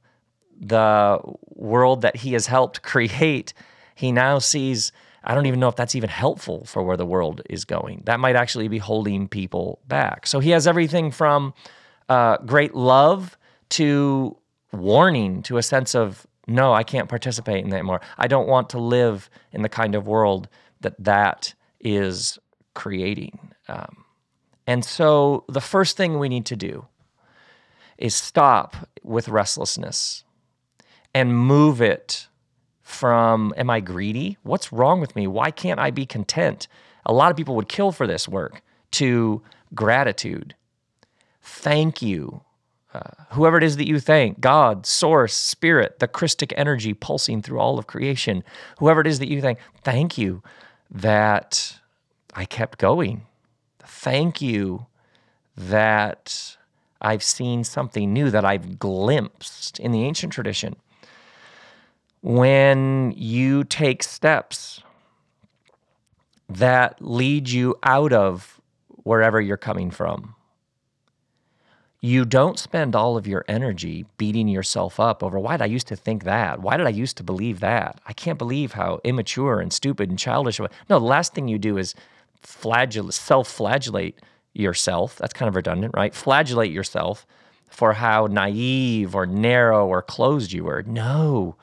the 0.61 1.21
world 1.55 2.03
that 2.03 2.17
he 2.17 2.33
has 2.33 2.47
helped 2.47 2.83
create, 2.83 3.55
he 3.95 4.13
now 4.13 4.39
sees. 4.39 4.93
I 5.25 5.35
don't 5.35 5.47
even 5.47 5.61
know 5.61 5.69
if 5.69 5.77
that's 5.77 5.95
even 5.95 6.11
helpful 6.11 6.65
for 6.65 6.83
where 6.83 6.97
the 6.97 7.07
world 7.07 7.43
is 7.51 7.65
going. 7.65 8.03
That 8.07 8.21
might 8.21 8.37
actually 8.37 8.69
be 8.69 8.79
holding 8.79 9.29
people 9.29 9.81
back. 9.87 10.27
So 10.27 10.41
he 10.41 10.51
has 10.51 10.67
everything 10.67 11.11
from 11.11 11.55
uh, 12.09 12.39
great 12.39 12.75
love 12.75 13.37
to 13.71 14.37
warning 14.73 15.43
to 15.43 15.59
a 15.59 15.63
sense 15.63 15.95
of 15.95 16.27
no, 16.47 16.73
I 16.73 16.83
can't 16.83 17.09
participate 17.09 17.63
in 17.63 17.71
that 17.71 17.77
anymore. 17.77 18.01
I 18.19 18.27
don't 18.27 18.49
want 18.49 18.71
to 18.71 18.79
live 18.79 19.31
in 19.53 19.63
the 19.63 19.69
kind 19.69 19.95
of 19.95 20.09
world 20.09 20.49
that 20.81 20.95
that 21.05 21.55
is 21.79 22.39
creating. 22.75 23.53
Um, 23.69 24.05
and 24.67 24.85
so 24.85 25.45
the 25.49 25.61
first 25.61 25.97
thing 25.97 26.19
we 26.19 26.29
need 26.29 26.47
to 26.47 26.57
do 26.57 26.87
is 27.99 28.15
stop 28.15 28.89
with 29.03 29.29
restlessness 29.29 30.25
and 31.15 31.37
move 31.37 31.81
it 31.81 32.29
from 32.91 33.55
am 33.57 33.71
I 33.71 33.81
greedy? 33.81 34.37
What's 34.43 34.73
wrong 34.73 35.01
with 35.01 35.17
me? 35.17 35.27
Why 35.27 35.51
can't 35.51 35.81
I 35.81 35.91
be 35.91 36.07
content? 36.07 36.69
A 37.07 37.13
lot 37.13 37.31
of 37.31 37.37
people 37.37 37.57
would 37.57 37.69
kill 37.69 37.93
for 37.93 38.07
this 38.07 38.29
work 38.29 38.63
to 38.93 39.43
gratitude. 39.75 40.55
Thank 41.41 42.03
you 42.03 42.43
uh, 42.93 43.01
whoever 43.31 43.57
it 43.57 43.63
is 43.63 43.77
that 43.77 43.87
you 43.87 44.01
thank 44.01 44.41
God, 44.41 44.85
Source, 44.85 45.35
Spirit, 45.35 46.01
the 46.01 46.09
Christic 46.09 46.53
energy 46.57 46.93
pulsing 46.93 47.41
through 47.41 47.61
all 47.61 47.79
of 47.79 47.87
creation, 47.87 48.43
whoever 48.79 49.01
it 49.01 49.07
is 49.07 49.21
that 49.21 49.29
you 49.29 49.41
thank, 49.41 49.59
thank 49.85 50.19
you 50.19 50.43
that 50.91 51.79
I 52.35 52.45
kept 52.45 52.79
going. 52.79 53.23
Thank 53.79 54.41
you 54.41 54.87
that 55.57 56.57
I've 57.01 57.23
seen 57.23 57.63
something 57.63 58.13
new, 58.13 58.31
that 58.31 58.45
I've 58.45 58.79
glimpsed 58.79 59.79
in 59.79 59.93
the 59.93 60.05
ancient 60.05 60.33
tradition. 60.33 60.75
When 62.23 63.13
you 63.17 63.65
take 63.65 64.03
steps 64.03 64.83
that 66.49 67.01
lead 67.01 67.49
you 67.49 67.77
out 67.83 68.13
of 68.13 68.61
wherever 68.89 69.41
you're 69.41 69.57
coming 69.57 69.91
from, 69.91 70.35
you 72.03 72.25
don't 72.25 72.59
spend 72.59 72.97
all 72.97 73.17
of 73.17 73.27
your 73.27 73.45
energy 73.47 74.07
beating 74.17 74.49
yourself 74.49 74.99
up 74.99 75.23
over 75.23 75.39
why 75.39 75.57
did 75.57 75.63
I 75.63 75.67
used 75.67 75.87
to 75.89 75.97
think 75.97 76.25
that? 76.25 76.61
Why 76.61 76.77
did 76.77 76.87
I 76.87 76.91
used 76.91 77.19
to 77.19 77.23
believe 77.23 77.61
that? 77.61 78.01
I 78.07 78.13
can't 78.15 78.39
believe 78.39 78.73
how 78.73 79.01
immature 79.05 79.61
and 79.61 79.73
stupid 79.73 80.09
and 80.09 80.19
childish. 80.19 80.59
No, 80.59 80.69
the 80.89 81.01
last 81.01 81.35
thing 81.35 81.49
you 81.49 81.59
do 81.59 81.77
is 81.77 81.95
flagellate, 82.41 83.15
self-flagellate 83.15 84.19
yourself. 84.55 85.17
That's 85.17 85.35
kind 85.35 85.49
of 85.49 85.57
redundant, 85.57 85.95
right? 85.95 86.15
Flagellate 86.15 86.73
yourself 86.73 87.27
for 87.69 87.93
how 87.95 88.27
naive 88.27 89.15
or 89.15 89.27
narrow 89.27 89.87
or 89.87 90.03
closed 90.03 90.53
you 90.53 90.65
were. 90.65 90.83
No, 90.83 91.57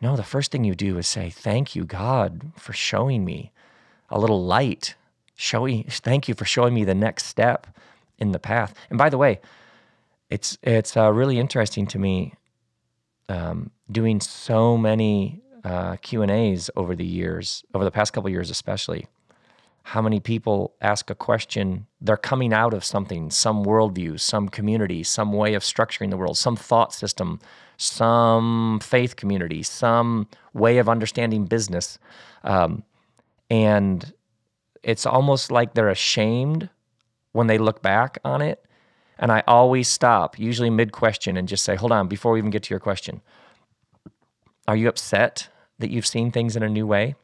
no. 0.00 0.16
The 0.16 0.22
first 0.22 0.52
thing 0.52 0.64
you 0.64 0.74
do 0.74 0.98
is 0.98 1.06
say, 1.06 1.30
"Thank 1.30 1.74
you, 1.76 1.84
God, 1.84 2.52
for 2.56 2.72
showing 2.72 3.24
me 3.24 3.52
a 4.08 4.18
little 4.18 4.44
light. 4.44 4.94
Showing, 5.34 5.84
thank 5.88 6.28
you 6.28 6.34
for 6.34 6.44
showing 6.44 6.74
me 6.74 6.84
the 6.84 6.94
next 6.94 7.26
step 7.26 7.66
in 8.18 8.32
the 8.32 8.38
path." 8.38 8.74
And 8.90 8.98
by 8.98 9.08
the 9.08 9.18
way 9.18 9.40
it's 10.30 10.56
it's 10.62 10.96
uh, 10.96 11.12
really 11.12 11.38
interesting 11.38 11.86
to 11.88 11.98
me 11.98 12.34
um, 13.28 13.70
doing 13.90 14.20
so 14.20 14.76
many 14.76 15.42
uh, 15.64 15.96
Q 15.96 16.22
and 16.22 16.30
A's 16.30 16.70
over 16.76 16.96
the 16.96 17.04
years, 17.04 17.64
over 17.74 17.84
the 17.84 17.90
past 17.90 18.12
couple 18.12 18.30
years 18.30 18.48
especially. 18.48 19.06
How 19.82 20.00
many 20.02 20.20
people 20.20 20.74
ask 20.80 21.10
a 21.10 21.14
question? 21.14 21.86
They're 22.00 22.16
coming 22.16 22.52
out 22.52 22.74
of 22.74 22.84
something, 22.84 23.30
some 23.30 23.64
worldview, 23.64 24.20
some 24.20 24.48
community, 24.48 25.02
some 25.02 25.32
way 25.32 25.54
of 25.54 25.62
structuring 25.62 26.10
the 26.10 26.16
world, 26.16 26.38
some 26.38 26.54
thought 26.54 26.92
system, 26.92 27.40
some 27.80 28.80
faith 28.82 29.16
community, 29.16 29.62
some 29.62 30.28
way 30.52 30.78
of 30.78 30.88
understanding 30.88 31.44
business, 31.44 31.98
um, 32.44 32.82
and 33.50 34.12
it's 34.82 35.06
almost 35.06 35.50
like 35.50 35.74
they're 35.74 35.88
ashamed 35.88 36.68
when 37.32 37.46
they 37.46 37.58
look 37.58 37.82
back 37.82 38.18
on 38.24 38.40
it 38.42 38.64
and 39.20 39.30
I 39.30 39.42
always 39.46 39.86
stop, 39.86 40.38
usually 40.38 40.70
mid 40.70 40.92
question, 40.92 41.36
and 41.36 41.46
just 41.46 41.62
say, 41.62 41.76
hold 41.76 41.92
on, 41.92 42.08
before 42.08 42.32
we 42.32 42.38
even 42.38 42.50
get 42.50 42.62
to 42.64 42.70
your 42.70 42.80
question. 42.80 43.20
Are 44.66 44.76
you 44.76 44.88
upset 44.88 45.50
that 45.78 45.90
you've 45.90 46.06
seen 46.06 46.32
things 46.32 46.56
in 46.56 46.62
a 46.62 46.70
new 46.70 46.86
way? 46.86 47.16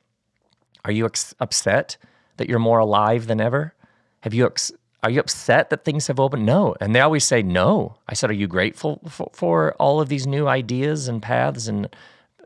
Are 0.84 0.92
you 0.92 1.06
ex- 1.06 1.34
upset 1.40 1.96
that 2.36 2.50
you're 2.50 2.58
more 2.58 2.78
alive 2.78 3.26
than 3.26 3.40
ever? 3.40 3.74
Have 4.20 4.34
you 4.34 4.44
ex- 4.44 4.72
are 5.06 5.10
you 5.10 5.20
upset 5.20 5.70
that 5.70 5.84
things 5.84 6.08
have 6.08 6.18
opened? 6.18 6.44
No. 6.44 6.74
And 6.80 6.92
they 6.92 6.98
always 6.98 7.22
say 7.22 7.40
no. 7.40 7.96
I 8.08 8.14
said, 8.14 8.28
are 8.28 8.34
you 8.34 8.48
grateful 8.48 9.00
for, 9.08 9.30
for 9.32 9.72
all 9.74 10.00
of 10.00 10.08
these 10.08 10.26
new 10.26 10.48
ideas 10.48 11.06
and 11.06 11.22
paths 11.22 11.68
and 11.68 11.88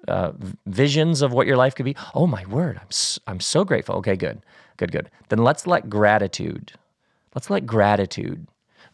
uh, 0.07 0.33
visions 0.67 1.23
of 1.23 1.33
what 1.33 1.47
your 1.47 1.57
life 1.57 1.75
could 1.75 1.87
be? 1.87 1.97
Oh 2.15 2.27
my 2.27 2.45
word, 2.45 2.79
I'm 2.79 2.91
so, 2.91 3.19
I'm 3.27 3.41
so 3.41 3.65
grateful. 3.65 3.95
Okay, 3.97 4.15
good, 4.15 4.43
good, 4.77 4.93
good. 4.93 5.11
Then 5.31 5.39
let's 5.39 5.67
let 5.67 5.89
gratitude, 5.89 6.73
let's 7.35 7.49
let 7.49 7.65
gratitude 7.65 8.47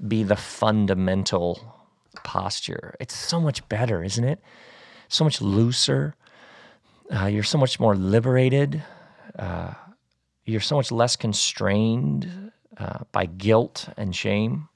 be 0.06 0.22
the 0.22 0.36
fundamental 0.36 1.74
posture. 2.22 2.94
It's 3.00 3.16
so 3.16 3.40
much 3.40 3.68
better, 3.68 4.04
isn't 4.04 4.24
it? 4.24 4.40
So 5.08 5.24
much 5.24 5.40
looser. 5.40 6.14
Uh, 7.12 7.26
you're 7.26 7.42
so 7.42 7.58
much 7.58 7.80
more 7.80 7.96
liberated. 7.96 8.80
Uh, 9.36 9.74
you're 10.44 10.60
so 10.60 10.76
much 10.76 10.92
less 10.92 11.16
constrained 11.16 12.45
uh, 12.78 13.00
by 13.12 13.26
guilt 13.26 13.88
and 13.96 14.14
shame. 14.14 14.68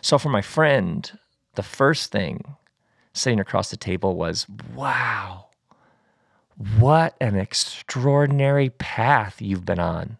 So, 0.00 0.18
for 0.18 0.28
my 0.28 0.42
friend, 0.42 1.10
the 1.54 1.62
first 1.62 2.12
thing 2.12 2.56
sitting 3.12 3.40
across 3.40 3.70
the 3.70 3.76
table 3.76 4.16
was 4.16 4.46
wow, 4.74 5.46
what 6.78 7.16
an 7.20 7.36
extraordinary 7.36 8.70
path 8.70 9.40
you've 9.40 9.64
been 9.64 9.80
on. 9.80 10.18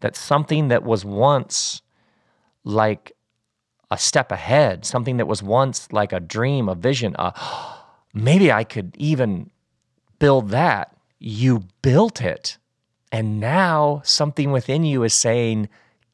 That 0.00 0.16
something 0.16 0.68
that 0.68 0.82
was 0.82 1.04
once 1.04 1.82
like 2.64 3.12
a 3.90 3.98
step 3.98 4.30
ahead, 4.30 4.84
something 4.84 5.16
that 5.16 5.26
was 5.26 5.42
once 5.42 5.90
like 5.92 6.12
a 6.12 6.20
dream, 6.20 6.68
a 6.68 6.74
vision, 6.74 7.16
uh, 7.18 7.32
maybe 8.14 8.52
I 8.52 8.64
could 8.64 8.96
even 8.98 9.50
build 10.18 10.50
that. 10.50 10.96
You 11.18 11.64
built 11.82 12.20
it. 12.22 12.56
And 13.12 13.40
now 13.40 14.02
something 14.04 14.52
within 14.52 14.84
you 14.84 15.02
is 15.02 15.12
saying, 15.12 15.68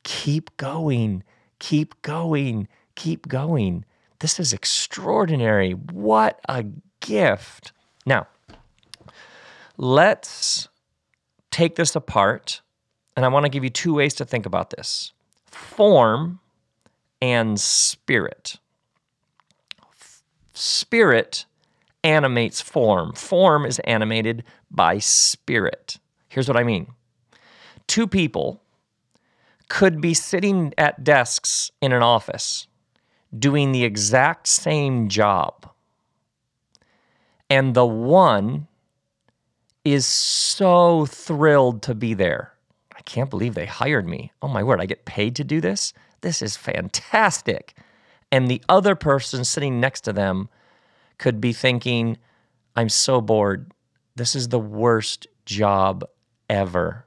keep 0.07 0.57
going, 0.57 1.25
keep 1.59 2.01
going, 2.03 2.69
keep 2.95 3.27
going. 3.27 3.85
This 4.21 4.39
is 4.39 4.53
extraordinary. 4.53 5.73
What 5.73 6.41
a 6.49 6.65
gift. 7.01 7.73
Now, 8.07 8.29
let's 9.77 10.69
take 11.51 11.75
this 11.75 11.97
apart. 11.97 12.63
And 13.17 13.25
I 13.25 13.29
want 13.29 13.47
to 13.47 13.51
give 13.51 13.65
you 13.65 13.71
two 13.71 13.95
ways 13.95 14.15
to 14.15 14.25
think 14.25 14.47
about 14.47 14.71
this 14.71 15.13
form 15.47 16.39
and 17.21 17.59
spirit. 17.59 18.61
Spirit 20.55 21.47
animates 22.05 22.61
form. 22.61 23.13
Form 23.15 23.67
is 23.67 23.81
animated 23.81 24.45
by 24.71 24.99
spirit. 24.99 25.99
Here's 26.29 26.47
what 26.47 26.57
I 26.57 26.63
mean 26.63 26.87
two 27.89 28.07
people 28.07 28.63
could 29.69 30.01
be 30.01 30.15
sitting 30.15 30.73
at 30.79 31.03
desks 31.05 31.71
in 31.81 31.93
an 31.93 32.03
office 32.03 32.67
doing 33.37 33.73
the 33.73 33.85
exact 33.85 34.47
same 34.47 35.09
job. 35.09 35.69
And 37.51 37.75
the 37.75 37.87
one 37.87 38.67
is 39.85 40.07
so 40.07 41.07
thrilled 41.07 41.83
to 41.83 41.95
be 41.95 42.15
there. 42.15 42.53
I 42.97 43.03
can't 43.03 43.31
believe 43.31 43.55
they 43.55 43.67
hired 43.67 44.07
me. 44.07 44.33
Oh 44.43 44.49
my 44.49 44.63
word, 44.63 44.81
I 44.81 44.87
get 44.87 45.05
paid 45.05 45.37
to 45.37 45.45
do 45.45 45.61
this? 45.61 45.93
This 46.23 46.43
is 46.43 46.57
fantastic. 46.57 47.75
And 48.33 48.49
the 48.49 48.63
other 48.69 48.97
person 48.97 49.45
sitting 49.45 49.79
next 49.79 50.01
to 50.03 50.13
them 50.13 50.49
could 51.19 51.41
be 51.41 51.53
thinking, 51.53 52.19
I'm 52.75 52.89
so 52.89 53.21
bored. 53.21 53.71
This 54.17 54.35
is 54.35 54.49
the 54.49 54.59
worst 54.59 55.27
job 55.45 56.05
ever. 56.51 57.06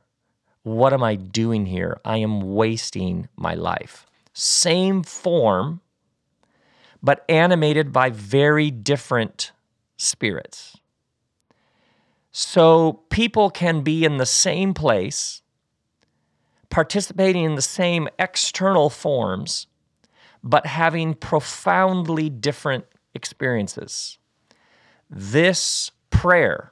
What 0.70 0.94
am 0.94 1.02
I 1.02 1.16
doing 1.16 1.66
here? 1.66 2.00
I 2.06 2.18
am 2.18 2.54
wasting 2.54 3.28
my 3.36 3.56
life. 3.56 4.06
Same 4.36 5.02
form, 5.02 5.82
but 7.02 7.26
animated 7.28 7.92
by 7.92 8.12
very 8.12 8.70
different 8.70 9.52
spirits. 9.98 10.78
So 12.32 13.02
people 13.10 13.50
can 13.50 13.82
be 13.82 14.06
in 14.06 14.18
the 14.18 14.28
same 14.28 14.76
place, 14.76 15.42
participating 16.70 17.46
in 17.46 17.56
the 17.56 17.64
same 17.64 18.08
external 18.20 18.92
forms, 18.92 19.66
but 20.44 20.68
having 20.68 21.16
profoundly 21.16 22.30
different 22.30 22.86
experiences. 23.16 24.20
This 25.10 25.90
prayer 26.12 26.72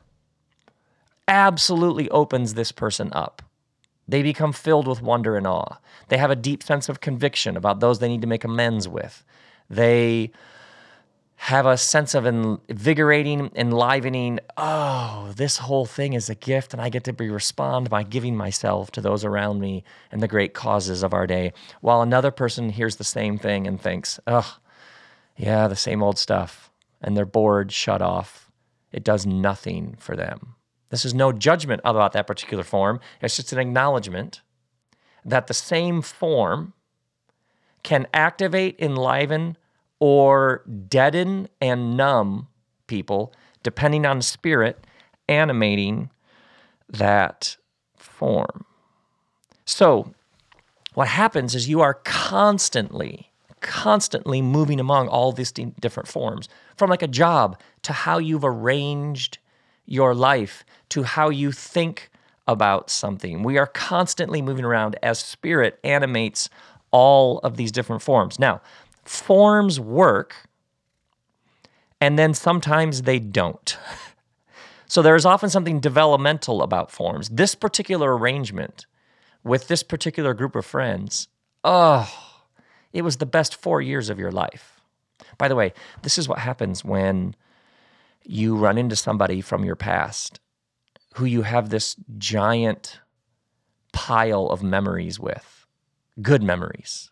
absolutely 1.28 2.08
opens 2.12 2.54
this 2.54 2.72
person 2.72 3.10
up. 3.12 3.42
They 4.08 4.24
become 4.24 4.54
filled 4.54 4.88
with 4.88 5.02
wonder 5.02 5.36
and 5.36 5.46
awe. 5.46 5.78
They 6.08 6.18
have 6.18 6.32
a 6.32 6.36
deep 6.36 6.64
sense 6.64 6.88
of 6.90 7.02
conviction 7.02 7.58
about 7.58 7.80
those 7.80 8.00
they 8.00 8.08
need 8.08 8.22
to 8.22 8.28
make 8.28 8.44
amends 8.44 8.88
with. 8.88 9.24
They 9.70 10.32
have 11.40 11.68
a 11.68 11.78
sense 11.78 12.16
of 12.16 12.26
invigorating, 12.26 13.52
enlivening, 13.56 14.40
oh, 14.58 15.32
this 15.36 15.58
whole 15.58 15.86
thing 15.86 16.14
is 16.14 16.30
a 16.30 16.36
gift, 16.36 16.74
and 16.74 16.82
I 16.82 16.90
get 16.90 17.04
to 17.04 17.14
be 17.14 17.30
respond 17.30 17.92
by 17.92 18.02
giving 18.02 18.36
myself 18.36 18.90
to 18.92 19.02
those 19.02 19.24
around 19.24 19.60
me 19.60 19.84
and 20.12 20.22
the 20.22 20.28
great 20.28 20.56
causes 20.56 21.04
of 21.04 21.14
our 21.14 21.28
day. 21.28 21.54
While 21.82 22.02
another 22.02 22.32
person 22.32 22.70
hears 22.70 22.96
the 22.96 23.04
same 23.04 23.38
thing 23.38 23.68
and 23.68 23.80
thinks, 23.80 24.20
oh, 24.26 24.58
yeah, 25.36 25.68
the 25.68 25.76
same 25.76 26.02
old 26.02 26.18
stuff, 26.18 26.72
and 27.02 27.16
they're 27.16 27.26
bored, 27.26 27.72
shut 27.72 28.02
off. 28.02 28.50
It 28.92 29.04
does 29.04 29.28
nothing 29.28 29.96
for 30.00 30.16
them. 30.16 30.56
This 30.90 31.06
is 31.06 31.14
no 31.14 31.32
judgment 31.32 31.82
about 31.84 32.14
that 32.14 32.28
particular 32.28 32.64
form. 32.64 33.00
It's 33.22 33.36
just 33.36 33.52
an 33.54 33.60
acknowledgement 33.60 34.42
that 35.26 35.48
the 35.48 35.54
same 35.54 36.02
form 36.02 36.74
can 37.84 38.08
activate, 38.14 38.80
enliven, 38.80 39.58
or 40.00 40.64
deaden 40.88 41.50
and 41.62 41.98
numb 41.98 42.48
people, 42.88 43.34
depending 43.64 44.06
on 44.06 44.18
the 44.18 44.24
spirit 44.24 44.86
animating 45.28 46.10
that 46.90 47.58
form. 47.96 48.66
So, 49.66 50.14
what 50.94 51.10
happens 51.10 51.54
is 51.54 51.70
you 51.70 51.82
are 51.82 51.94
constantly, 51.94 53.32
constantly 53.62 54.42
moving 54.42 54.80
among 54.80 55.08
all 55.10 55.32
these 55.32 55.52
different 55.52 56.08
forms, 56.08 56.48
from 56.76 56.90
like 56.90 57.04
a 57.04 57.08
job 57.08 57.60
to 57.84 57.94
how 57.94 58.18
you've 58.18 58.46
arranged 58.46 59.38
your 59.88 60.14
life 60.14 60.64
to 60.90 61.04
how 61.04 61.30
you 61.30 61.52
think 61.52 62.12
about 62.48 62.90
something. 62.90 63.42
We 63.42 63.58
are 63.58 63.66
constantly 63.66 64.42
moving 64.42 64.64
around 64.64 64.98
as 65.02 65.20
spirit 65.20 65.80
animates 65.84 66.50
all 66.92 67.40
of 67.40 67.58
these 67.58 67.72
different 67.72 68.02
forms. 68.02 68.40
Now, 68.40 68.62
forms 69.04 69.80
work, 69.80 70.48
and 72.00 72.20
then 72.20 72.34
sometimes 72.34 73.04
they 73.04 73.20
don't. 73.20 73.78
so 74.88 75.02
there 75.02 75.16
is 75.16 75.26
often 75.26 75.50
something 75.50 75.80
developmental 75.80 76.62
about 76.62 76.92
forms. 76.92 77.30
This 77.30 77.56
particular 77.56 78.16
arrangement 78.16 78.86
with 79.44 79.68
this 79.68 79.84
particular 79.84 80.34
group 80.34 80.56
of 80.56 80.66
friends, 80.66 81.28
oh, 81.64 82.12
it 82.94 83.02
was 83.02 83.18
the 83.18 83.26
best 83.26 83.56
four 83.56 83.82
years 83.82 84.10
of 84.10 84.20
your 84.20 84.32
life. 84.32 84.82
By 85.38 85.48
the 85.48 85.56
way, 85.56 85.74
this 86.04 86.18
is 86.18 86.28
what 86.28 86.40
happens 86.40 86.84
when 86.84 87.36
you 88.30 88.56
run 88.56 88.78
into 88.78 88.96
somebody 88.96 89.42
from 89.42 89.64
your 89.64 89.76
past 89.76 90.40
who 91.16 91.26
you 91.26 91.42
have 91.42 91.70
this 91.70 91.96
giant 92.18 93.00
pile 93.92 94.46
of 94.48 94.62
memories 94.62 95.20
with, 95.20 95.66
good 96.22 96.44
memories. 96.44 97.10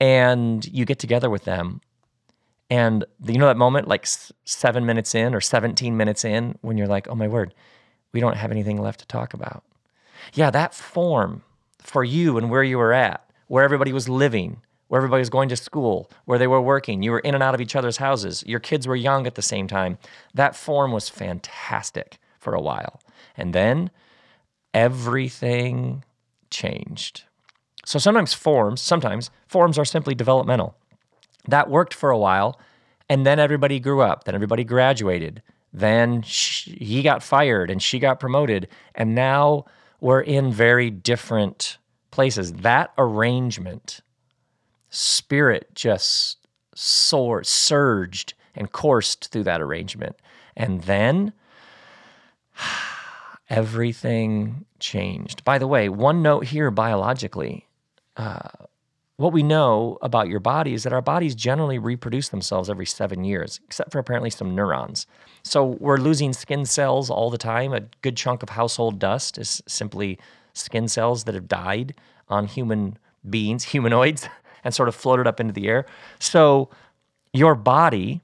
And 0.00 0.66
you 0.66 0.84
get 0.84 0.98
together 0.98 1.30
with 1.30 1.44
them. 1.44 1.80
And 2.68 3.04
you 3.24 3.38
know 3.38 3.46
that 3.46 3.56
moment, 3.56 3.86
like 3.86 4.08
seven 4.44 4.84
minutes 4.84 5.14
in 5.14 5.34
or 5.34 5.40
17 5.40 5.96
minutes 5.96 6.24
in, 6.24 6.58
when 6.62 6.76
you're 6.76 6.88
like, 6.88 7.06
oh 7.06 7.14
my 7.14 7.28
word, 7.28 7.54
we 8.12 8.18
don't 8.18 8.36
have 8.36 8.50
anything 8.50 8.80
left 8.80 9.00
to 9.00 9.06
talk 9.06 9.34
about. 9.34 9.62
Yeah, 10.34 10.50
that 10.50 10.74
form 10.74 11.42
for 11.78 12.02
you 12.02 12.38
and 12.38 12.50
where 12.50 12.64
you 12.64 12.78
were 12.78 12.92
at, 12.92 13.28
where 13.46 13.62
everybody 13.62 13.92
was 13.92 14.08
living, 14.08 14.62
where 14.92 14.98
everybody 14.98 15.22
was 15.22 15.30
going 15.30 15.48
to 15.48 15.56
school, 15.56 16.10
where 16.26 16.38
they 16.38 16.46
were 16.46 16.60
working. 16.60 17.02
You 17.02 17.12
were 17.12 17.20
in 17.20 17.32
and 17.32 17.42
out 17.42 17.54
of 17.54 17.62
each 17.62 17.74
other's 17.74 17.96
houses. 17.96 18.44
Your 18.46 18.60
kids 18.60 18.86
were 18.86 18.94
young 18.94 19.26
at 19.26 19.36
the 19.36 19.40
same 19.40 19.66
time. 19.66 19.96
That 20.34 20.54
form 20.54 20.92
was 20.92 21.08
fantastic 21.08 22.18
for 22.38 22.52
a 22.52 22.60
while. 22.60 23.00
And 23.34 23.54
then 23.54 23.90
everything 24.74 26.04
changed. 26.50 27.22
So 27.86 27.98
sometimes 27.98 28.34
forms, 28.34 28.82
sometimes 28.82 29.30
forms 29.46 29.78
are 29.78 29.86
simply 29.86 30.14
developmental. 30.14 30.76
That 31.48 31.70
worked 31.70 31.94
for 31.94 32.10
a 32.10 32.18
while, 32.18 32.60
and 33.08 33.24
then 33.24 33.38
everybody 33.38 33.80
grew 33.80 34.02
up, 34.02 34.24
then 34.24 34.34
everybody 34.34 34.62
graduated, 34.62 35.40
then 35.72 36.20
she, 36.20 36.72
he 36.72 37.00
got 37.00 37.22
fired 37.22 37.70
and 37.70 37.82
she 37.82 37.98
got 37.98 38.20
promoted, 38.20 38.68
and 38.94 39.14
now 39.14 39.64
we're 40.02 40.20
in 40.20 40.52
very 40.52 40.90
different 40.90 41.78
places. 42.10 42.52
That 42.52 42.92
arrangement 42.98 44.02
spirit 44.92 45.68
just 45.74 46.36
soared, 46.74 47.46
surged, 47.46 48.34
and 48.54 48.70
coursed 48.70 49.30
through 49.32 49.44
that 49.44 49.60
arrangement. 49.60 50.16
And 50.56 50.82
then 50.82 51.32
everything 53.50 54.66
changed. 54.78 55.44
By 55.44 55.58
the 55.58 55.66
way, 55.66 55.88
one 55.88 56.22
note 56.22 56.44
here 56.44 56.70
biologically. 56.70 57.66
Uh, 58.16 58.48
what 59.16 59.32
we 59.32 59.42
know 59.42 59.98
about 60.02 60.28
your 60.28 60.40
body 60.40 60.74
is 60.74 60.82
that 60.82 60.92
our 60.92 61.02
bodies 61.02 61.34
generally 61.34 61.78
reproduce 61.78 62.28
themselves 62.28 62.68
every 62.68 62.86
seven 62.86 63.24
years, 63.24 63.60
except 63.64 63.92
for 63.92 63.98
apparently 63.98 64.30
some 64.30 64.54
neurons. 64.54 65.06
So 65.42 65.76
we're 65.80 65.98
losing 65.98 66.32
skin 66.32 66.66
cells 66.66 67.08
all 67.08 67.30
the 67.30 67.38
time. 67.38 67.72
A 67.72 67.82
good 68.02 68.16
chunk 68.16 68.42
of 68.42 68.50
household 68.50 68.98
dust 68.98 69.38
is 69.38 69.62
simply 69.66 70.18
skin 70.54 70.88
cells 70.88 71.24
that 71.24 71.34
have 71.34 71.48
died 71.48 71.94
on 72.28 72.46
human 72.46 72.98
beings, 73.28 73.64
humanoids. 73.72 74.28
And 74.64 74.74
sort 74.74 74.88
of 74.88 74.94
floated 74.94 75.26
up 75.26 75.40
into 75.40 75.52
the 75.52 75.68
air. 75.68 75.86
So 76.18 76.70
your 77.32 77.54
body 77.54 78.22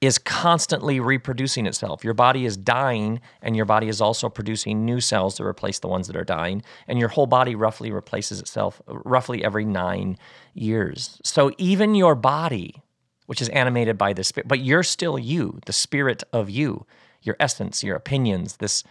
is 0.00 0.18
constantly 0.18 1.00
reproducing 1.00 1.66
itself. 1.66 2.04
Your 2.04 2.12
body 2.14 2.44
is 2.44 2.56
dying, 2.56 3.20
and 3.40 3.56
your 3.56 3.64
body 3.64 3.88
is 3.88 4.00
also 4.00 4.28
producing 4.28 4.84
new 4.84 5.00
cells 5.00 5.36
to 5.36 5.44
replace 5.44 5.78
the 5.78 5.88
ones 5.88 6.06
that 6.06 6.16
are 6.16 6.24
dying. 6.24 6.62
And 6.86 6.98
your 6.98 7.08
whole 7.08 7.26
body 7.26 7.54
roughly 7.54 7.90
replaces 7.90 8.38
itself 8.38 8.82
roughly 8.86 9.42
every 9.42 9.64
nine 9.64 10.18
years. 10.52 11.18
So 11.24 11.50
even 11.56 11.94
your 11.94 12.14
body, 12.14 12.82
which 13.24 13.40
is 13.40 13.48
animated 13.48 13.96
by 13.96 14.12
the 14.12 14.22
spirit, 14.22 14.48
but 14.48 14.60
you're 14.60 14.82
still 14.82 15.18
you, 15.18 15.60
the 15.64 15.72
spirit 15.72 16.22
of 16.32 16.50
you, 16.50 16.84
your 17.22 17.36
essence, 17.40 17.82
your 17.82 17.96
opinions, 17.96 18.58
this 18.58 18.84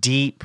deep, 0.00 0.42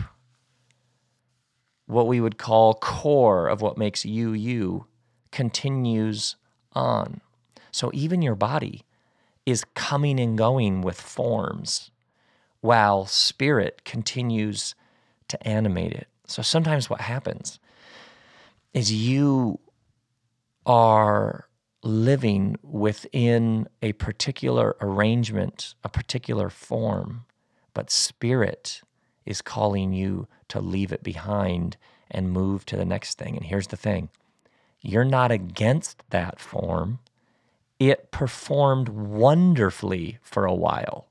what 1.87 2.07
we 2.07 2.19
would 2.19 2.37
call 2.37 2.73
core 2.75 3.47
of 3.47 3.61
what 3.61 3.77
makes 3.77 4.05
you 4.05 4.33
you 4.33 4.85
continues 5.31 6.35
on. 6.73 7.21
So 7.71 7.91
even 7.93 8.21
your 8.21 8.35
body 8.35 8.83
is 9.45 9.63
coming 9.73 10.19
and 10.19 10.37
going 10.37 10.81
with 10.81 10.99
forms 10.99 11.91
while 12.61 13.05
spirit 13.05 13.81
continues 13.85 14.75
to 15.27 15.47
animate 15.47 15.93
it. 15.93 16.07
So 16.27 16.41
sometimes 16.41 16.89
what 16.89 17.01
happens 17.01 17.59
is 18.73 18.93
you 18.93 19.59
are 20.65 21.47
living 21.83 22.55
within 22.61 23.67
a 23.81 23.93
particular 23.93 24.75
arrangement, 24.79 25.73
a 25.83 25.89
particular 25.89 26.49
form, 26.49 27.25
but 27.73 27.89
spirit 27.89 28.81
is 29.25 29.41
calling 29.41 29.93
you 29.93 30.27
to 30.49 30.59
leave 30.59 30.91
it 30.91 31.03
behind 31.03 31.77
and 32.09 32.31
move 32.31 32.65
to 32.65 32.75
the 32.75 32.85
next 32.85 33.17
thing. 33.17 33.35
And 33.35 33.45
here's 33.45 33.67
the 33.67 33.77
thing 33.77 34.09
you're 34.81 35.05
not 35.05 35.31
against 35.31 36.03
that 36.09 36.39
form. 36.39 36.99
It 37.79 38.11
performed 38.11 38.89
wonderfully 38.89 40.19
for 40.21 40.45
a 40.45 40.53
while. 40.53 41.07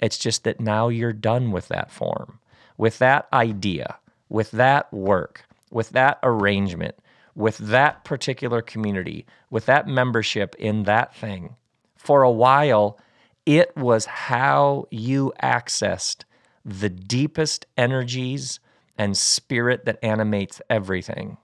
It's 0.00 0.18
just 0.18 0.44
that 0.44 0.60
now 0.60 0.88
you're 0.88 1.12
done 1.12 1.52
with 1.52 1.68
that 1.68 1.90
form, 1.90 2.40
with 2.76 2.98
that 2.98 3.28
idea, 3.32 3.98
with 4.28 4.50
that 4.52 4.92
work, 4.92 5.44
with 5.70 5.90
that 5.90 6.18
arrangement, 6.22 6.96
with 7.34 7.58
that 7.58 8.04
particular 8.04 8.62
community, 8.62 9.26
with 9.50 9.66
that 9.66 9.86
membership 9.86 10.54
in 10.58 10.82
that 10.84 11.14
thing. 11.14 11.56
For 11.96 12.22
a 12.22 12.30
while, 12.30 12.98
it 13.46 13.76
was 13.76 14.06
how 14.06 14.86
you 14.90 15.32
accessed 15.42 16.24
the 16.64 16.88
deepest 16.88 17.66
energies 17.76 18.60
and 18.98 19.16
spirit 19.16 19.84
that 19.84 19.98
animates 20.02 20.60
everything. 20.68 21.36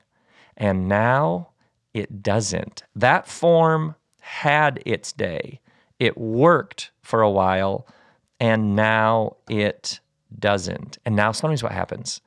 And 0.59 0.89
now 0.89 1.51
it 1.95 2.23
doesn't. 2.23 2.83
That 2.95 3.27
form 3.27 3.95
had 4.21 4.83
its 4.85 5.13
day. 5.13 5.61
It 5.99 6.19
worked 6.19 6.91
for 7.01 7.23
a 7.23 7.31
while, 7.31 7.87
and 8.39 8.77
now 8.77 9.37
it 9.49 10.01
doesn't. 10.39 10.99
And 11.07 11.17
now 11.17 11.33
sometimes 11.33 11.63
what 11.63 11.73
happens 11.73 12.21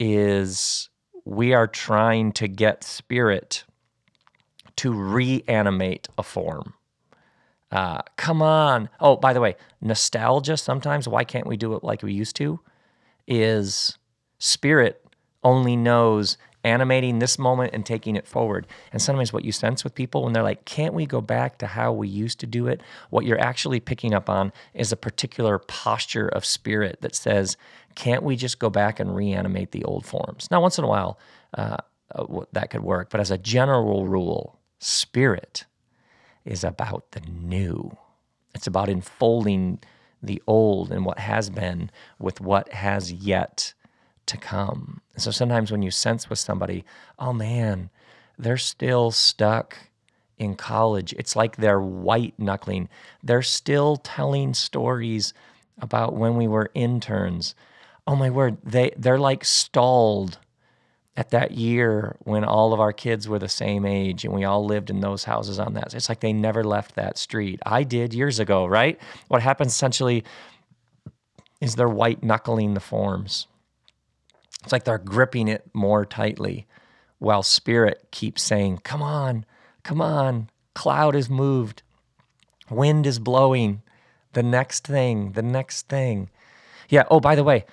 is 0.00 0.88
we 1.24 1.52
are 1.52 1.66
trying 1.66 2.32
to 2.32 2.48
get 2.48 2.82
spirit 2.82 3.64
to 4.76 4.92
reanimate 4.92 6.08
a 6.16 6.22
form. 6.22 6.74
Uh, 7.70 8.02
come 8.16 8.42
on. 8.42 8.88
Oh, 9.00 9.16
by 9.16 9.32
the 9.32 9.40
way, 9.40 9.56
nostalgia 9.80 10.56
sometimes, 10.56 11.08
why 11.08 11.24
can't 11.24 11.46
we 11.46 11.56
do 11.56 11.74
it 11.74 11.84
like 11.84 12.02
we 12.02 12.12
used 12.12 12.36
to? 12.36 12.60
Is 13.26 13.98
spirit 14.38 15.04
only 15.44 15.76
knows 15.76 16.36
animating 16.64 17.18
this 17.18 17.38
moment 17.38 17.74
and 17.74 17.84
taking 17.84 18.16
it 18.16 18.26
forward. 18.26 18.66
And 18.92 19.02
sometimes 19.02 19.32
what 19.32 19.44
you 19.44 19.52
sense 19.52 19.84
with 19.84 19.94
people 19.94 20.24
when 20.24 20.32
they're 20.32 20.42
like, 20.42 20.64
can't 20.64 20.94
we 20.94 21.06
go 21.06 21.20
back 21.20 21.58
to 21.58 21.66
how 21.66 21.92
we 21.92 22.08
used 22.08 22.38
to 22.40 22.46
do 22.46 22.66
it? 22.66 22.80
What 23.10 23.24
you're 23.24 23.40
actually 23.40 23.80
picking 23.80 24.14
up 24.14 24.30
on 24.30 24.52
is 24.74 24.92
a 24.92 24.96
particular 24.96 25.58
posture 25.58 26.28
of 26.28 26.44
spirit 26.44 27.00
that 27.00 27.14
says, 27.14 27.56
can't 27.94 28.22
we 28.22 28.36
just 28.36 28.58
go 28.58 28.70
back 28.70 29.00
and 29.00 29.14
reanimate 29.14 29.72
the 29.72 29.84
old 29.84 30.06
forms? 30.06 30.48
Now, 30.50 30.60
once 30.60 30.78
in 30.78 30.84
a 30.84 30.88
while, 30.88 31.18
uh, 31.54 31.78
uh 32.14 32.44
that 32.52 32.70
could 32.70 32.82
work. 32.82 33.10
But 33.10 33.20
as 33.20 33.30
a 33.30 33.38
general 33.38 34.06
rule, 34.06 34.58
spirit 34.78 35.64
is 36.44 36.64
about 36.64 37.12
the 37.12 37.20
new. 37.20 37.96
It's 38.54 38.66
about 38.66 38.88
enfolding 38.88 39.80
the 40.22 40.42
old 40.46 40.92
and 40.92 41.04
what 41.04 41.18
has 41.18 41.50
been 41.50 41.90
with 42.18 42.40
what 42.40 42.72
has 42.72 43.12
yet 43.12 43.74
to 44.26 44.36
come. 44.36 45.00
so 45.16 45.30
sometimes 45.30 45.70
when 45.70 45.82
you 45.82 45.90
sense 45.90 46.30
with 46.30 46.38
somebody, 46.38 46.84
oh 47.18 47.32
man, 47.32 47.90
they're 48.38 48.56
still 48.56 49.10
stuck 49.10 49.76
in 50.38 50.56
college, 50.56 51.12
it's 51.18 51.36
like 51.36 51.56
they're 51.56 51.80
white 51.80 52.34
knuckling. 52.38 52.88
They're 53.22 53.42
still 53.42 53.96
telling 53.96 54.54
stories 54.54 55.32
about 55.78 56.14
when 56.14 56.36
we 56.36 56.48
were 56.48 56.70
interns. 56.74 57.54
Oh 58.06 58.16
my 58.16 58.30
word, 58.30 58.58
they, 58.64 58.92
they're 58.96 59.18
like 59.18 59.44
stalled 59.44 60.38
at 61.16 61.30
that 61.30 61.52
year 61.52 62.16
when 62.20 62.42
all 62.44 62.72
of 62.72 62.80
our 62.80 62.92
kids 62.92 63.28
were 63.28 63.38
the 63.38 63.48
same 63.48 63.84
age 63.84 64.24
and 64.24 64.32
we 64.32 64.44
all 64.44 64.64
lived 64.64 64.88
in 64.88 65.00
those 65.00 65.24
houses 65.24 65.58
on 65.58 65.74
that. 65.74 65.94
It's 65.94 66.08
like 66.08 66.20
they 66.20 66.32
never 66.32 66.64
left 66.64 66.94
that 66.94 67.18
street. 67.18 67.60
I 67.66 67.82
did 67.82 68.14
years 68.14 68.38
ago, 68.38 68.64
right? 68.66 68.98
What 69.28 69.42
happens 69.42 69.72
essentially 69.72 70.24
is 71.60 71.74
they're 71.74 71.88
white 71.88 72.22
knuckling 72.22 72.74
the 72.74 72.80
forms. 72.80 73.46
It's 74.62 74.72
like 74.72 74.84
they're 74.84 74.98
gripping 74.98 75.48
it 75.48 75.68
more 75.72 76.04
tightly 76.04 76.66
while 77.18 77.42
spirit 77.42 78.08
keeps 78.10 78.42
saying, 78.42 78.78
Come 78.78 79.02
on, 79.02 79.44
come 79.82 80.00
on. 80.00 80.48
Cloud 80.74 81.14
is 81.14 81.28
moved, 81.28 81.82
wind 82.70 83.06
is 83.06 83.18
blowing. 83.18 83.82
The 84.32 84.42
next 84.42 84.86
thing, 84.86 85.32
the 85.32 85.42
next 85.42 85.88
thing. 85.88 86.30
Yeah. 86.88 87.04
Oh, 87.10 87.20
by 87.20 87.34
the 87.34 87.44
way, 87.44 87.66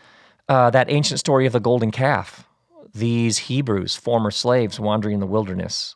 uh, 0.49 0.69
that 0.71 0.91
ancient 0.91 1.21
story 1.21 1.45
of 1.45 1.53
the 1.53 1.61
golden 1.61 1.89
calf 1.89 2.45
these 2.93 3.37
Hebrews, 3.37 3.95
former 3.95 4.31
slaves 4.31 4.79
wandering 4.79 5.15
in 5.15 5.19
the 5.19 5.27
wilderness, 5.27 5.95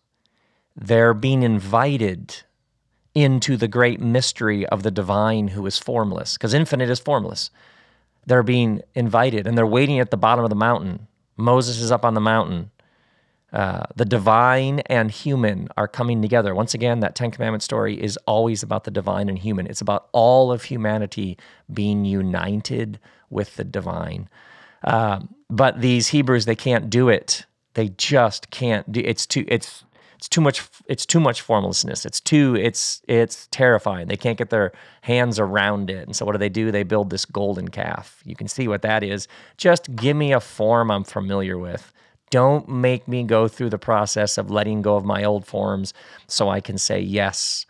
they're 0.75 1.13
being 1.13 1.43
invited 1.43 2.43
into 3.15 3.57
the 3.57 3.67
great 3.67 3.99
mystery 3.99 4.65
of 4.67 4.83
the 4.83 4.91
divine 4.91 5.49
who 5.49 5.65
is 5.65 5.77
formless, 5.77 6.33
because 6.33 6.53
infinite 6.53 6.89
is 6.89 6.99
formless. 6.99 7.51
They're 8.25 8.43
being 8.43 8.81
invited 8.95 9.47
and 9.47 9.57
they're 9.57 9.65
waiting 9.65 9.99
at 9.99 10.11
the 10.11 10.17
bottom 10.17 10.43
of 10.43 10.49
the 10.49 10.55
mountain. 10.55 11.07
Moses 11.37 11.79
is 11.79 11.91
up 11.91 12.05
on 12.05 12.13
the 12.13 12.21
mountain. 12.21 12.71
Uh, 13.51 13.83
the 13.95 14.05
divine 14.05 14.79
and 14.87 15.11
human 15.11 15.67
are 15.77 15.87
coming 15.87 16.21
together. 16.23 16.55
Once 16.55 16.73
again, 16.73 17.01
that 17.01 17.13
Ten 17.15 17.29
Commandment 17.29 17.61
story 17.61 18.01
is 18.01 18.17
always 18.25 18.63
about 18.63 18.83
the 18.83 18.91
divine 18.91 19.29
and 19.29 19.37
human. 19.37 19.67
It's 19.67 19.81
about 19.81 20.09
all 20.11 20.51
of 20.51 20.63
humanity 20.63 21.37
being 21.71 22.03
united 22.03 22.99
with 23.29 23.55
the 23.55 23.63
divine. 23.63 24.27
Um, 24.83 25.35
but 25.51 25.81
these 25.81 26.07
Hebrews, 26.07 26.45
they 26.45 26.55
can't 26.55 26.89
do 26.89 27.09
it. 27.09 27.45
They 27.75 27.89
just 27.89 28.49
can't 28.49 28.91
do. 28.91 29.01
It's 29.03 29.27
too. 29.27 29.45
It's 29.47 29.83
it's 30.23 30.29
too 30.29 30.39
much. 30.39 30.63
It's 30.87 31.05
too 31.05 31.19
much 31.19 31.41
formlessness. 31.41 32.05
It's 32.05 32.21
too. 32.21 32.55
It's 32.55 33.01
it's 33.09 33.49
terrifying. 33.51 34.07
They 34.07 34.15
can't 34.15 34.37
get 34.37 34.51
their 34.51 34.71
hands 35.01 35.37
around 35.37 35.89
it. 35.89 36.07
And 36.07 36.15
so 36.15 36.25
what 36.25 36.31
do 36.31 36.37
they 36.37 36.47
do? 36.47 36.71
They 36.71 36.83
build 36.83 37.09
this 37.09 37.25
golden 37.25 37.67
calf. 37.67 38.21
You 38.23 38.33
can 38.33 38.47
see 38.47 38.69
what 38.69 38.83
that 38.83 39.03
is. 39.03 39.27
Just 39.57 39.93
give 39.97 40.15
me 40.15 40.31
a 40.31 40.39
form 40.39 40.91
I'm 40.91 41.03
familiar 41.03 41.57
with. 41.57 41.91
Don't 42.29 42.69
make 42.69 43.05
me 43.05 43.23
go 43.23 43.49
through 43.49 43.71
the 43.71 43.77
process 43.77 44.37
of 44.37 44.49
letting 44.49 44.81
go 44.81 44.95
of 44.95 45.03
my 45.03 45.25
old 45.25 45.45
forms 45.45 45.93
so 46.27 46.47
I 46.47 46.61
can 46.61 46.77
say 46.77 47.01
yes 47.01 47.65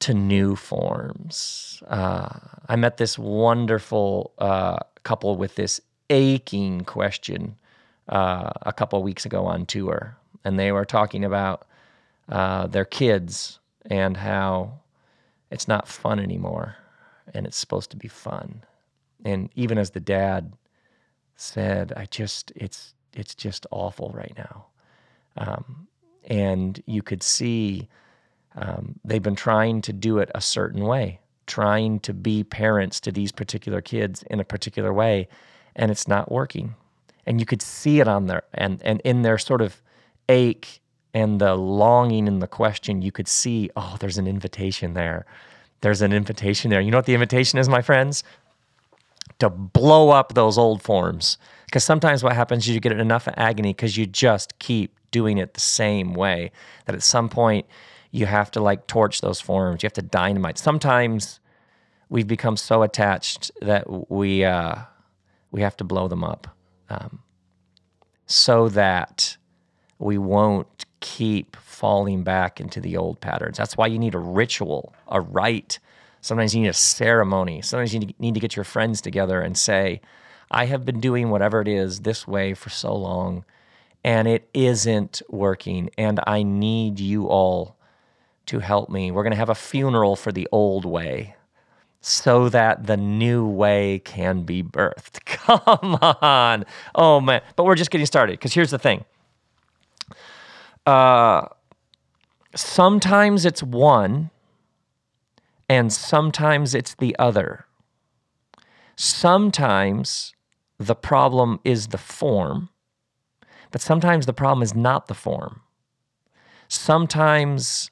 to 0.00 0.14
new 0.14 0.56
forms. 0.56 1.80
Uh, 1.86 2.40
I 2.68 2.74
met 2.74 2.96
this 2.96 3.16
wonderful 3.16 4.32
uh, 4.38 4.78
couple 5.04 5.36
with 5.36 5.54
this 5.54 5.80
aching 6.10 6.80
question 6.80 7.54
uh, 8.08 8.50
a 8.62 8.72
couple 8.72 8.98
of 8.98 9.04
weeks 9.04 9.24
ago 9.24 9.46
on 9.46 9.64
tour, 9.64 10.16
and 10.44 10.58
they 10.58 10.72
were 10.72 10.84
talking 10.84 11.24
about 11.24 11.66
uh, 12.28 12.66
their 12.66 12.84
kids 12.84 13.58
and 13.86 14.16
how 14.16 14.80
it's 15.50 15.68
not 15.68 15.88
fun 15.88 16.18
anymore, 16.18 16.76
and 17.34 17.46
it's 17.46 17.56
supposed 17.56 17.90
to 17.90 17.96
be 17.96 18.08
fun. 18.08 18.64
And 19.24 19.50
even 19.54 19.78
as 19.78 19.90
the 19.90 20.00
dad 20.00 20.52
said, 21.36 21.92
I 21.96 22.06
just 22.06 22.52
it's 22.56 22.94
it's 23.12 23.34
just 23.34 23.66
awful 23.70 24.10
right 24.14 24.32
now, 24.36 24.66
um, 25.36 25.88
and 26.24 26.82
you 26.86 27.02
could 27.02 27.22
see 27.22 27.88
um, 28.56 28.98
they've 29.04 29.22
been 29.22 29.36
trying 29.36 29.82
to 29.82 29.92
do 29.92 30.18
it 30.18 30.30
a 30.34 30.40
certain 30.40 30.84
way, 30.84 31.20
trying 31.46 32.00
to 32.00 32.14
be 32.14 32.44
parents 32.44 33.00
to 33.00 33.12
these 33.12 33.32
particular 33.32 33.80
kids 33.80 34.22
in 34.24 34.40
a 34.40 34.44
particular 34.44 34.92
way 34.92 35.28
and 35.74 35.90
it's 35.90 36.08
not 36.08 36.30
working. 36.30 36.74
And 37.26 37.40
you 37.40 37.46
could 37.46 37.62
see 37.62 38.00
it 38.00 38.08
on 38.08 38.26
their 38.26 38.42
and 38.52 38.82
and 38.82 39.00
in 39.04 39.22
their 39.22 39.38
sort 39.38 39.60
of 39.60 39.80
ache 40.28 40.80
and 41.14 41.40
the 41.40 41.54
longing 41.54 42.26
in 42.26 42.38
the 42.38 42.46
question, 42.46 43.02
you 43.02 43.12
could 43.12 43.28
see, 43.28 43.70
oh, 43.76 43.96
there's 44.00 44.18
an 44.18 44.26
invitation 44.26 44.94
there. 44.94 45.26
There's 45.82 46.00
an 46.00 46.12
invitation 46.12 46.70
there. 46.70 46.80
You 46.80 46.90
know 46.90 46.98
what 46.98 47.06
the 47.06 47.14
invitation 47.14 47.58
is, 47.58 47.68
my 47.68 47.82
friends? 47.82 48.24
To 49.40 49.50
blow 49.50 50.10
up 50.10 50.34
those 50.34 50.56
old 50.56 50.82
forms. 50.82 51.38
Because 51.66 51.84
sometimes 51.84 52.22
what 52.22 52.34
happens 52.34 52.66
is 52.68 52.74
you 52.74 52.80
get 52.80 52.92
enough 52.92 53.28
agony 53.36 53.72
because 53.72 53.96
you 53.96 54.06
just 54.06 54.58
keep 54.58 54.96
doing 55.10 55.38
it 55.38 55.54
the 55.54 55.60
same 55.60 56.14
way 56.14 56.50
that 56.86 56.94
at 56.94 57.02
some 57.02 57.28
point 57.28 57.66
you 58.10 58.26
have 58.26 58.50
to 58.52 58.60
like 58.60 58.86
torch 58.86 59.20
those 59.20 59.40
forms. 59.40 59.82
You 59.82 59.86
have 59.86 59.92
to 59.94 60.02
dynamite. 60.02 60.58
Sometimes 60.58 61.40
we've 62.08 62.26
become 62.26 62.56
so 62.56 62.82
attached 62.82 63.50
that 63.60 64.10
we 64.10 64.44
uh, 64.44 64.76
we 65.50 65.62
have 65.62 65.76
to 65.78 65.84
blow 65.84 66.08
them 66.08 66.22
up 66.22 66.46
um, 66.90 67.20
so 68.26 68.68
that 68.68 69.36
we 70.02 70.18
won't 70.18 70.84
keep 71.00 71.56
falling 71.56 72.22
back 72.22 72.60
into 72.60 72.80
the 72.80 72.96
old 72.96 73.20
patterns. 73.20 73.56
That's 73.56 73.76
why 73.76 73.86
you 73.86 73.98
need 73.98 74.14
a 74.14 74.18
ritual, 74.18 74.92
a 75.08 75.20
rite. 75.20 75.78
Sometimes 76.20 76.54
you 76.54 76.62
need 76.62 76.68
a 76.68 76.74
ceremony. 76.74 77.62
Sometimes 77.62 77.94
you 77.94 78.00
need 78.18 78.34
to 78.34 78.40
get 78.40 78.56
your 78.56 78.64
friends 78.64 79.00
together 79.00 79.40
and 79.40 79.56
say, 79.56 80.00
I 80.50 80.66
have 80.66 80.84
been 80.84 81.00
doing 81.00 81.30
whatever 81.30 81.60
it 81.60 81.68
is 81.68 82.00
this 82.00 82.26
way 82.26 82.52
for 82.54 82.68
so 82.68 82.94
long, 82.94 83.44
and 84.04 84.28
it 84.28 84.48
isn't 84.52 85.22
working, 85.28 85.90
and 85.96 86.20
I 86.26 86.42
need 86.42 87.00
you 87.00 87.28
all 87.28 87.76
to 88.46 88.58
help 88.58 88.90
me. 88.90 89.10
We're 89.10 89.22
going 89.22 89.32
to 89.32 89.36
have 89.38 89.48
a 89.48 89.54
funeral 89.54 90.16
for 90.16 90.32
the 90.32 90.48
old 90.52 90.84
way 90.84 91.36
so 92.00 92.48
that 92.48 92.86
the 92.86 92.96
new 92.96 93.46
way 93.46 94.00
can 94.00 94.42
be 94.42 94.62
birthed. 94.62 95.24
Come 95.24 95.94
on. 96.20 96.64
Oh, 96.94 97.20
man. 97.20 97.40
But 97.54 97.64
we're 97.64 97.76
just 97.76 97.92
getting 97.92 98.06
started 98.06 98.32
because 98.32 98.52
here's 98.52 98.72
the 98.72 98.78
thing. 98.78 99.04
Uh, 100.86 101.46
sometimes 102.54 103.44
it's 103.44 103.62
one, 103.62 104.30
and 105.68 105.92
sometimes 105.92 106.74
it's 106.74 106.94
the 106.94 107.16
other. 107.18 107.66
Sometimes 108.96 110.34
the 110.78 110.94
problem 110.94 111.60
is 111.64 111.88
the 111.88 111.98
form, 111.98 112.68
but 113.70 113.80
sometimes 113.80 114.26
the 114.26 114.32
problem 114.32 114.62
is 114.62 114.74
not 114.74 115.06
the 115.06 115.14
form. 115.14 115.62
Sometimes 116.68 117.90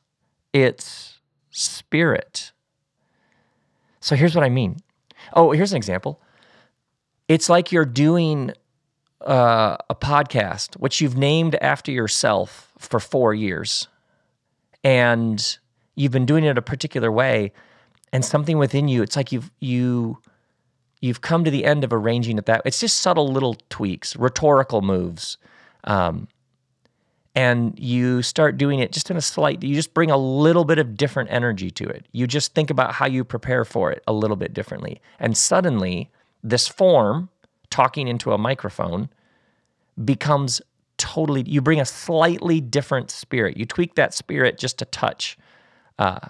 it's 0.53 1.19
spirit. 1.51 2.53
So 4.01 4.17
here's 4.17 4.35
what 4.35 4.45
I 4.45 4.49
mean. 4.49 4.79
Oh, 5.35 5.53
here's 5.53 5.73
an 5.73 5.77
example. 5.77 6.21
It's 7.29 7.49
like 7.49 7.71
you're 7.71 7.85
doing 7.85 8.53
uh, 9.21 9.77
a 9.89 9.95
podcast, 9.95 10.75
which 10.77 11.01
you've 11.01 11.17
named 11.17 11.55
after 11.57 11.93
yourself 11.93 12.70
for 12.81 13.01
four 13.01 13.35
years, 13.35 13.89
and 14.83 15.59
you've 15.95 16.13
been 16.13 16.27
doing 16.27 16.45
it 16.45 16.59
a 16.59 16.63
particular 16.63 17.13
way, 17.13 17.53
and 18.13 18.25
something 18.25 18.59
within 18.59 18.89
you, 18.89 19.03
it's 19.03 19.17
like 19.17 19.33
you've 19.33 19.51
you 19.61 20.19
you've 21.01 21.21
come 21.21 21.45
to 21.45 21.51
the 21.51 21.65
end 21.65 21.85
of 21.85 21.93
arranging 21.93 22.39
it 22.39 22.47
that. 22.47 22.63
It's 22.65 22.81
just 22.81 23.01
subtle 23.01 23.29
little 23.29 23.57
tweaks, 23.69 24.17
rhetorical 24.17 24.83
moves. 24.83 25.39
Um, 25.85 26.29
and 27.35 27.79
you 27.79 28.23
start 28.23 28.59
doing 28.59 28.81
it 28.81 28.93
just 28.93 29.11
in 29.11 29.17
a 29.17 29.21
slight 29.21 29.63
you 29.63 29.75
just 29.75 29.95
bring 29.95 30.11
a 30.11 30.17
little 30.17 30.65
bit 30.65 30.79
of 30.79 30.97
different 30.97 31.31
energy 31.31 31.71
to 31.71 31.85
it 31.85 32.07
you 32.13 32.27
just 32.27 32.55
think 32.55 32.71
about 32.71 32.93
how 32.95 33.07
you 33.07 33.25
prepare 33.25 33.65
for 33.65 33.91
it 33.91 34.03
a 34.07 34.13
little 34.13 34.37
bit 34.37 34.53
differently 34.53 35.01
and 35.21 35.37
suddenly 35.37 36.11
this 36.43 36.67
form 36.67 37.29
talking 37.71 38.09
into 38.09 38.33
a 38.33 38.39
microphone 38.39 39.09
becomes 40.05 40.61
totally 41.11 41.43
you 41.47 41.61
bring 41.61 41.81
a 41.81 41.85
slightly 41.85 42.61
different 42.61 43.11
spirit 43.11 43.57
you 43.57 43.67
tweak 43.67 43.95
that 43.95 44.15
spirit 44.15 44.59
just 44.59 44.83
a 44.83 44.85
touch 44.87 45.37
uh, 45.99 46.29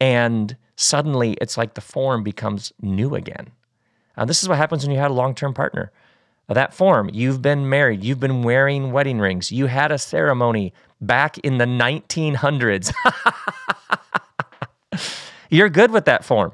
and 0.00 0.56
suddenly 0.76 1.32
it's 1.40 1.56
like 1.56 1.74
the 1.74 1.80
form 1.80 2.22
becomes 2.22 2.72
new 2.80 3.14
again 3.14 3.50
and 4.16 4.28
this 4.28 4.42
is 4.42 4.48
what 4.48 4.58
happens 4.58 4.84
when 4.84 4.92
you 4.92 4.98
had 4.98 5.10
a 5.10 5.14
long-term 5.14 5.54
partner 5.54 5.92
that 6.54 6.72
form. 6.72 7.10
You've 7.12 7.42
been 7.42 7.68
married. 7.68 8.02
You've 8.02 8.20
been 8.20 8.42
wearing 8.42 8.90
wedding 8.92 9.18
rings. 9.18 9.52
You 9.52 9.66
had 9.66 9.92
a 9.92 9.98
ceremony 9.98 10.72
back 11.00 11.38
in 11.38 11.58
the 11.58 11.66
1900s. 11.66 12.92
You're 15.50 15.68
good 15.68 15.90
with 15.90 16.06
that 16.06 16.24
form. 16.24 16.52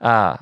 Uh, 0.00 0.38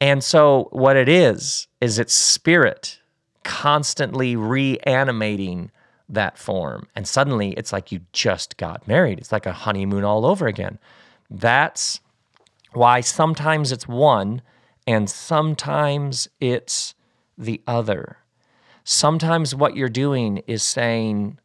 and 0.00 0.22
so, 0.22 0.68
what 0.72 0.96
it 0.96 1.08
is, 1.08 1.66
is 1.80 1.98
it's 1.98 2.14
spirit 2.14 3.00
constantly 3.44 4.36
reanimating 4.36 5.70
that 6.08 6.38
form. 6.38 6.86
And 6.94 7.06
suddenly, 7.06 7.52
it's 7.52 7.72
like 7.72 7.90
you 7.90 8.00
just 8.12 8.56
got 8.56 8.86
married. 8.86 9.18
It's 9.18 9.32
like 9.32 9.46
a 9.46 9.52
honeymoon 9.52 10.04
all 10.04 10.24
over 10.24 10.46
again. 10.46 10.78
That's 11.30 12.00
why 12.72 13.00
sometimes 13.00 13.72
it's 13.72 13.88
one 13.88 14.42
and 14.86 15.10
sometimes 15.10 16.28
it's 16.40 16.94
the 17.36 17.60
other 17.66 18.18
sometimes 18.86 19.52
what 19.52 19.76
you're 19.76 19.88
doing 19.88 20.38
is 20.46 20.62
saying, 20.62 21.38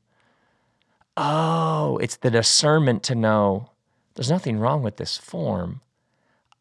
oh, 1.18 1.98
it's 1.98 2.18
the 2.18 2.30
discernment 2.30 3.02
to 3.04 3.16
know 3.16 3.68
there's 4.14 4.30
nothing 4.30 4.60
wrong 4.60 4.84
with 4.84 4.98
this 4.98 5.18
form. 5.18 5.82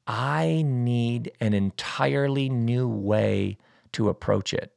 I 0.06 0.64
need 0.66 1.32
an 1.38 1.52
entirely 1.52 2.48
new 2.48 2.88
way 2.88 3.58
to 3.92 4.08
approach 4.08 4.54
it. 4.54 4.72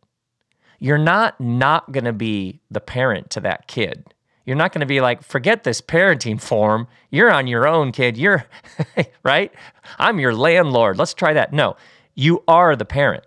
You're 0.84 0.98
not 0.98 1.40
not 1.40 1.94
going 1.94 2.04
to 2.04 2.12
be 2.12 2.60
the 2.70 2.82
parent 2.82 3.30
to 3.30 3.40
that 3.40 3.68
kid. 3.68 4.14
You're 4.46 4.58
not 4.58 4.74
going 4.74 4.82
to 4.82 4.86
be 4.86 5.00
like, 5.00 5.24
forget 5.24 5.64
this 5.64 5.80
parenting 5.80 6.42
form. 6.42 6.90
You're 7.10 7.32
on 7.32 7.48
your 7.48 7.66
own, 7.66 7.94
kid. 7.94 8.18
You're 8.18 8.44
right. 9.24 9.54
I'm 9.98 10.20
your 10.20 10.36
landlord. 10.36 10.98
Let's 10.98 11.14
try 11.14 11.32
that. 11.32 11.54
No, 11.54 11.78
you 12.16 12.44
are 12.50 12.76
the 12.76 12.84
parent. 12.84 13.24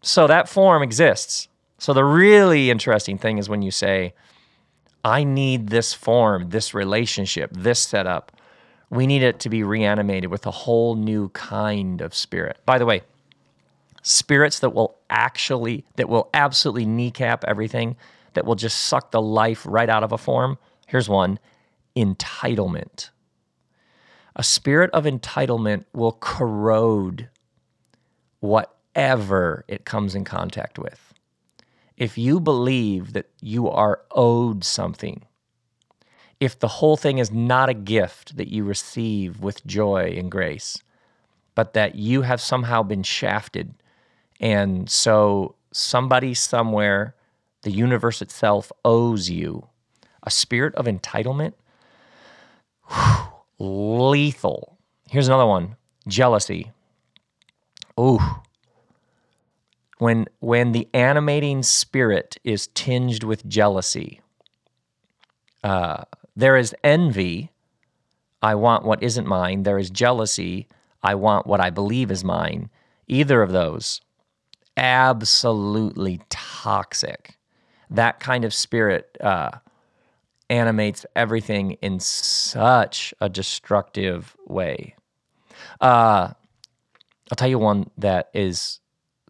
So 0.00 0.26
that 0.26 0.48
form 0.48 0.82
exists. 0.82 1.46
So 1.78 1.92
the 1.92 2.04
really 2.04 2.72
interesting 2.72 3.18
thing 3.18 3.38
is 3.38 3.48
when 3.48 3.62
you 3.62 3.70
say, 3.70 4.12
I 5.04 5.22
need 5.22 5.68
this 5.68 5.94
form, 5.94 6.50
this 6.50 6.74
relationship, 6.74 7.52
this 7.52 7.78
setup. 7.78 8.32
We 8.90 9.06
need 9.06 9.22
it 9.22 9.38
to 9.40 9.48
be 9.48 9.62
reanimated 9.62 10.28
with 10.28 10.44
a 10.44 10.50
whole 10.50 10.96
new 10.96 11.28
kind 11.28 12.00
of 12.00 12.16
spirit. 12.16 12.58
By 12.66 12.78
the 12.78 12.84
way, 12.84 13.02
spirits 14.02 14.58
that 14.60 14.74
will 14.74 14.98
actually, 15.08 15.84
that 15.96 16.08
will 16.08 16.28
absolutely 16.34 16.84
kneecap 16.84 17.44
everything, 17.46 17.96
that 18.34 18.44
will 18.44 18.54
just 18.54 18.78
suck 18.78 19.10
the 19.10 19.22
life 19.22 19.64
right 19.66 19.88
out 19.88 20.04
of 20.04 20.12
a 20.12 20.18
form. 20.18 20.58
Here's 20.86 21.08
one 21.08 21.38
entitlement. 21.96 23.10
A 24.34 24.42
spirit 24.42 24.90
of 24.92 25.04
entitlement 25.04 25.84
will 25.92 26.16
corrode 26.20 27.28
whatever 28.40 29.64
it 29.68 29.84
comes 29.84 30.14
in 30.14 30.24
contact 30.24 30.78
with 30.78 31.12
if 32.02 32.18
you 32.18 32.40
believe 32.40 33.12
that 33.12 33.30
you 33.40 33.68
are 33.68 34.02
owed 34.10 34.64
something, 34.64 35.22
if 36.40 36.58
the 36.58 36.66
whole 36.66 36.96
thing 36.96 37.18
is 37.18 37.30
not 37.30 37.68
a 37.68 37.74
gift 37.74 38.36
that 38.36 38.48
you 38.48 38.64
receive 38.64 39.40
with 39.40 39.64
joy 39.66 40.12
and 40.16 40.30
grace, 40.30 40.82
but 41.54 41.74
that 41.74 41.94
you 41.94 42.22
have 42.22 42.40
somehow 42.40 42.82
been 42.82 43.04
shafted, 43.04 43.74
and 44.42 44.90
so 44.90 45.54
somebody 45.72 46.34
somewhere, 46.34 47.14
the 47.62 47.70
universe 47.70 48.20
itself, 48.20 48.70
owes 48.84 49.30
you 49.30 49.68
a 50.24 50.30
spirit 50.30 50.74
of 50.74 50.86
entitlement, 50.86 51.54
lethal. 53.58 54.76
Here's 55.10 55.28
another 55.28 55.46
one 55.46 55.76
jealousy. 56.06 56.72
Ooh, 57.98 58.20
when 59.98 60.26
when 60.40 60.72
the 60.72 60.88
animating 60.92 61.62
spirit 61.62 62.36
is 62.44 62.66
tinged 62.68 63.24
with 63.24 63.48
jealousy 63.48 64.20
uh, 65.62 66.04
there 66.34 66.56
is 66.56 66.74
envy. 66.82 67.50
I 68.42 68.54
want 68.56 68.84
what 68.84 69.02
isn't 69.02 69.26
mine. 69.26 69.62
There 69.62 69.78
is 69.78 69.90
jealousy. 69.90 70.66
I 71.02 71.14
want 71.14 71.46
what 71.46 71.60
i 71.60 71.70
believe 71.70 72.10
is 72.10 72.24
mine. 72.24 72.70
Either 73.08 73.42
of 73.42 73.52
those 73.52 74.00
absolutely 74.76 76.20
toxic 76.30 77.36
that 77.90 78.20
kind 78.20 78.44
of 78.44 78.54
spirit 78.54 79.16
uh, 79.20 79.50
animates 80.48 81.04
everything 81.14 81.72
in 81.82 82.00
such 82.00 83.12
a 83.20 83.28
destructive 83.28 84.36
way 84.46 84.94
uh, 85.80 86.32
i'll 87.30 87.36
tell 87.36 87.48
you 87.48 87.58
one 87.58 87.90
that 87.98 88.30
is 88.34 88.80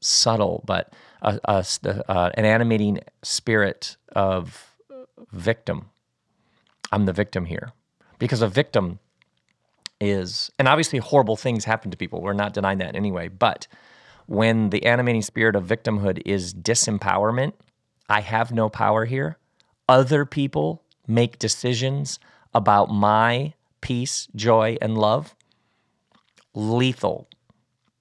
subtle, 0.03 0.63
but 0.67 0.93
uh, 1.23 1.39
uh, 1.45 2.31
an 2.35 2.45
animating 2.45 2.99
spirit 3.23 3.97
of 4.15 4.75
victim. 5.31 5.89
I'm 6.91 7.07
the 7.07 7.13
victim 7.13 7.47
here. 7.47 7.73
Because 8.19 8.43
a 8.43 8.49
victim 8.49 8.99
is, 10.01 10.51
and 10.59 10.69
obviously 10.69 10.99
horrible 10.99 11.37
things 11.37 11.65
happen 11.65 11.91
to 11.91 11.97
people. 11.97 12.21
We're 12.21 12.33
not 12.35 12.53
denying 12.53 12.79
that 12.79 12.95
anyway. 12.95 13.29
But 13.29 13.67
when 14.33 14.71
the 14.71 14.87
animating 14.87 15.21
spirit 15.21 15.55
of 15.55 15.65
victimhood 15.65 16.23
is 16.25 16.55
disempowerment, 16.55 17.53
I 18.09 18.23
have 18.23 18.51
no 18.51 18.71
power 18.71 19.05
here. 19.05 19.37
Other 19.89 20.25
people 20.25 20.83
make 21.07 21.39
decisions 21.39 22.19
about 22.55 22.91
my 22.91 23.53
peace, 23.83 24.29
joy, 24.35 24.79
and 24.81 24.97
love. 24.97 25.35
Lethal 26.55 27.29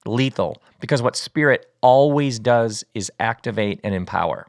lethal 0.05 0.61
because 0.79 1.01
what 1.01 1.15
spirit 1.15 1.71
always 1.81 2.39
does 2.39 2.83
is 2.93 3.11
activate 3.19 3.79
and 3.83 3.93
empower. 3.93 4.47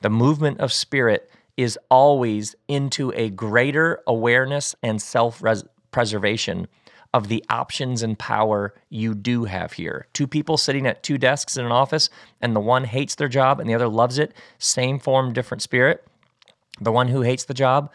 The 0.00 0.10
movement 0.10 0.60
of 0.60 0.72
spirit 0.72 1.30
is 1.56 1.78
always 1.90 2.54
into 2.68 3.12
a 3.14 3.30
greater 3.30 4.00
awareness 4.06 4.74
and 4.82 5.00
self 5.02 5.42
preservation 5.90 6.68
of 7.12 7.28
the 7.28 7.44
options 7.48 8.02
and 8.02 8.18
power 8.18 8.74
you 8.88 9.14
do 9.14 9.44
have 9.44 9.72
here. 9.72 10.06
Two 10.12 10.26
people 10.26 10.56
sitting 10.56 10.86
at 10.86 11.02
two 11.02 11.18
desks 11.18 11.56
in 11.56 11.64
an 11.64 11.72
office, 11.72 12.08
and 12.40 12.54
the 12.54 12.60
one 12.60 12.84
hates 12.84 13.14
their 13.16 13.28
job 13.28 13.58
and 13.58 13.68
the 13.68 13.74
other 13.74 13.88
loves 13.88 14.18
it, 14.18 14.32
same 14.58 14.98
form, 14.98 15.32
different 15.32 15.62
spirit. 15.62 16.06
The 16.80 16.92
one 16.92 17.08
who 17.08 17.22
hates 17.22 17.44
the 17.44 17.54
job, 17.54 17.90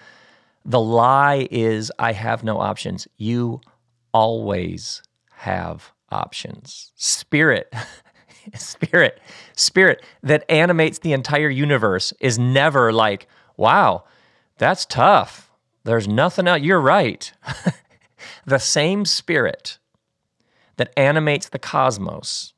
the 0.66 0.80
lie 0.80 1.48
is, 1.50 1.92
I 1.98 2.12
have 2.12 2.44
no 2.44 2.60
options. 2.60 3.08
You 3.18 3.62
always 4.14 5.02
have 5.32 5.92
options. 6.12 6.92
Spirit, 6.96 7.74
spirit, 8.56 9.20
spirit 9.56 10.04
that 10.24 10.50
animates 10.50 11.00
the 11.00 11.14
entire 11.14 11.50
universe 11.50 12.14
is 12.20 12.38
never 12.38 12.92
like, 12.92 13.28
wow, 13.58 14.04
that's 14.58 14.86
tough. 14.86 15.50
There's 15.84 16.08
nothing 16.08 16.48
else. 16.48 16.62
You're 16.62 16.82
right. 16.82 17.32
the 18.46 18.60
same 18.60 19.06
spirit 19.06 19.78
that 20.78 20.92
animates 20.98 21.50
the 21.50 21.60
cosmos, 21.60 22.54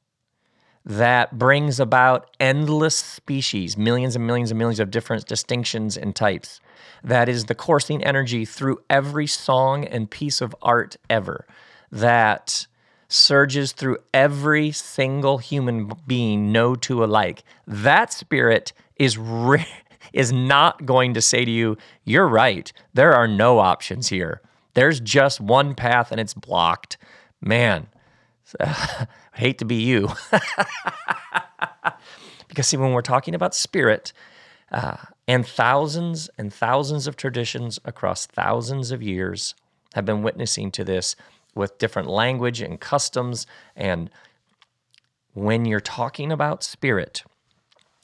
that 0.86 1.38
brings 1.38 1.80
about 1.80 2.30
endless 2.40 2.96
species, 2.96 3.78
millions 3.78 4.16
and 4.16 4.26
millions 4.26 4.52
and 4.52 4.58
millions 4.58 4.80
of 4.80 4.90
different 4.90 5.26
distinctions 5.26 5.98
and 5.98 6.16
types, 6.16 6.62
that 7.04 7.28
is 7.28 7.46
the 7.46 7.56
coursing 7.56 8.04
energy 8.04 8.46
through 8.46 8.80
every 8.90 9.28
song 9.28 9.84
and 9.84 10.10
piece 10.10 10.40
of 10.40 10.56
art 10.62 10.96
ever, 11.10 11.46
that 11.92 12.68
surges 13.10 13.72
through 13.74 13.98
every 14.14 14.72
single 14.72 15.38
human 15.38 15.92
being, 16.06 16.52
no 16.52 16.76
two 16.76 17.04
alike. 17.04 17.44
That 17.66 18.14
spirit 18.14 18.74
is 18.96 19.18
is 20.14 20.32
not 20.32 20.86
going 20.86 21.14
to 21.14 21.22
say 21.22 21.44
to 21.44 21.52
you, 21.52 21.78
You're 22.06 22.28
right. 22.28 22.72
There 22.94 23.14
are 23.14 23.28
no 23.28 23.60
options 23.60 24.08
here. 24.08 24.42
There's 24.78 25.00
just 25.00 25.42
one 25.42 25.74
path 25.74 26.12
and 26.12 26.22
it's 26.22 26.36
blocked. 26.36 27.00
Man, 27.42 27.88
I 28.60 29.08
hate 29.34 29.58
to 29.58 29.66
be 29.66 29.78
you. 29.78 30.10
because, 32.48 32.68
see, 32.68 32.78
when 32.78 32.92
we're 32.92 33.02
talking 33.02 33.34
about 33.34 33.56
spirit, 33.56 34.13
uh, 34.72 34.98
and 35.28 35.48
thousands 35.48 36.30
and 36.38 36.54
thousands 36.54 37.08
of 37.08 37.16
traditions 37.16 37.80
across 37.86 38.28
thousands 38.28 38.92
of 38.92 39.02
years 39.02 39.56
have 39.96 40.06
been 40.06 40.22
witnessing 40.22 40.70
to 40.74 40.84
this 40.84 41.16
with 41.56 41.80
different 41.80 42.08
language 42.08 42.62
and 42.62 42.80
customs. 42.80 43.48
And 43.76 44.12
when 45.34 45.66
you're 45.66 45.80
talking 45.80 46.32
about 46.32 46.63
spirit, 46.63 47.24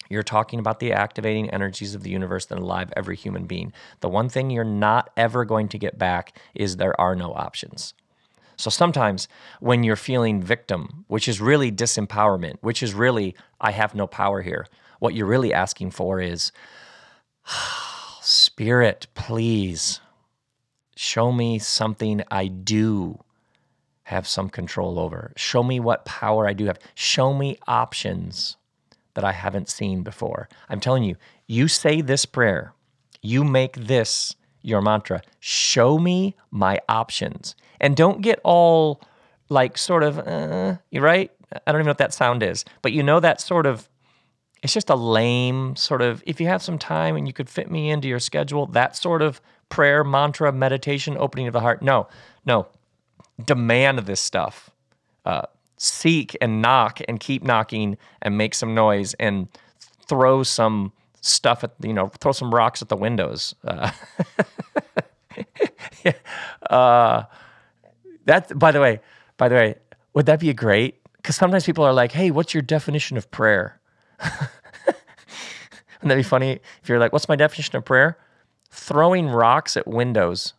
you're 0.09 0.23
talking 0.23 0.59
about 0.59 0.79
the 0.79 0.93
activating 0.93 1.49
energies 1.49 1.95
of 1.95 2.03
the 2.03 2.09
universe 2.09 2.45
that 2.47 2.59
alive 2.59 2.91
every 2.95 3.15
human 3.15 3.45
being. 3.45 3.73
The 4.01 4.09
one 4.09 4.29
thing 4.29 4.49
you're 4.49 4.63
not 4.63 5.09
ever 5.17 5.45
going 5.45 5.67
to 5.69 5.77
get 5.77 5.97
back 5.97 6.37
is 6.53 6.77
there 6.77 6.99
are 6.99 7.15
no 7.15 7.33
options. 7.33 7.93
So 8.57 8.69
sometimes 8.69 9.27
when 9.59 9.83
you're 9.83 9.95
feeling 9.95 10.41
victim, 10.41 11.05
which 11.07 11.27
is 11.27 11.41
really 11.41 11.71
disempowerment, 11.71 12.57
which 12.61 12.83
is 12.83 12.93
really, 12.93 13.35
I 13.59 13.71
have 13.71 13.95
no 13.95 14.07
power 14.07 14.41
here, 14.41 14.67
what 14.99 15.15
you're 15.15 15.27
really 15.27 15.53
asking 15.53 15.91
for 15.91 16.21
is, 16.21 16.51
Spirit, 18.21 19.07
please 19.15 19.99
show 20.95 21.31
me 21.31 21.59
something 21.59 22.21
I 22.31 22.47
do 22.47 23.19
have 24.03 24.27
some 24.27 24.49
control 24.49 24.99
over. 24.99 25.33
Show 25.35 25.63
me 25.63 25.79
what 25.79 26.05
power 26.05 26.47
I 26.47 26.53
do 26.53 26.65
have. 26.65 26.79
Show 26.95 27.33
me 27.33 27.57
options 27.67 28.57
that 29.13 29.23
I 29.23 29.31
haven't 29.31 29.69
seen 29.69 30.03
before. 30.03 30.49
I'm 30.69 30.79
telling 30.79 31.03
you, 31.03 31.15
you 31.47 31.67
say 31.67 32.01
this 32.01 32.25
prayer, 32.25 32.73
you 33.21 33.43
make 33.43 33.73
this 33.73 34.35
your 34.61 34.81
mantra. 34.81 35.21
Show 35.39 35.99
me 35.99 36.35
my 36.51 36.79
options. 36.87 37.55
And 37.79 37.95
don't 37.95 38.21
get 38.21 38.39
all 38.43 39.01
like 39.49 39.77
sort 39.77 40.03
of, 40.03 40.19
uh, 40.19 40.77
you 40.89 41.01
right? 41.01 41.31
I 41.53 41.71
don't 41.71 41.81
even 41.81 41.85
know 41.85 41.91
what 41.91 41.97
that 41.99 42.13
sound 42.13 42.41
is, 42.41 42.65
but 42.81 42.93
you 42.93 43.03
know 43.03 43.19
that 43.19 43.41
sort 43.41 43.65
of, 43.65 43.89
it's 44.63 44.73
just 44.73 44.89
a 44.89 44.95
lame 44.95 45.75
sort 45.75 46.01
of, 46.01 46.23
if 46.25 46.39
you 46.39 46.47
have 46.47 46.63
some 46.63 46.79
time 46.79 47.17
and 47.17 47.27
you 47.27 47.33
could 47.33 47.49
fit 47.49 47.69
me 47.69 47.89
into 47.89 48.07
your 48.07 48.19
schedule, 48.19 48.65
that 48.67 48.95
sort 48.95 49.21
of 49.21 49.41
prayer, 49.67 50.03
mantra, 50.03 50.51
meditation, 50.51 51.17
opening 51.17 51.47
of 51.47 51.53
the 51.53 51.59
heart. 51.59 51.81
No, 51.81 52.07
no. 52.45 52.67
Demand 53.43 53.99
this 53.99 54.21
stuff. 54.21 54.69
Uh, 55.25 55.43
seek 55.77 56.35
and 56.41 56.61
knock 56.61 56.99
and 57.07 57.19
keep 57.19 57.43
knocking 57.43 57.97
and 58.21 58.37
make 58.37 58.53
some 58.53 58.73
noise 58.73 59.13
and 59.15 59.47
throw 60.07 60.43
some 60.43 60.91
stuff 61.21 61.63
at 61.63 61.73
you 61.81 61.93
know 61.93 62.09
throw 62.19 62.31
some 62.31 62.53
rocks 62.53 62.81
at 62.81 62.89
the 62.89 62.95
windows. 62.95 63.55
Uh, 63.63 63.91
yeah. 66.03 66.13
uh, 66.69 67.23
that 68.25 68.57
by 68.57 68.71
the 68.71 68.79
way, 68.79 68.99
by 69.37 69.49
the 69.49 69.55
way, 69.55 69.75
would 70.13 70.25
that 70.25 70.39
be 70.39 70.53
great? 70.53 71.01
Because 71.17 71.35
sometimes 71.35 71.65
people 71.65 71.83
are 71.83 71.93
like, 71.93 72.11
"Hey, 72.11 72.31
what's 72.31 72.53
your 72.53 72.63
definition 72.63 73.17
of 73.17 73.29
prayer?" 73.31 73.79
Wouldn't 74.19 76.09
that 76.09 76.15
be 76.15 76.23
funny 76.23 76.59
if 76.81 76.89
you're 76.89 76.99
like, 76.99 77.13
"What's 77.13 77.29
my 77.29 77.35
definition 77.35 77.77
of 77.77 77.85
prayer?" 77.85 78.17
Throwing 78.69 79.29
rocks 79.29 79.77
at 79.77 79.87
windows 79.87 80.53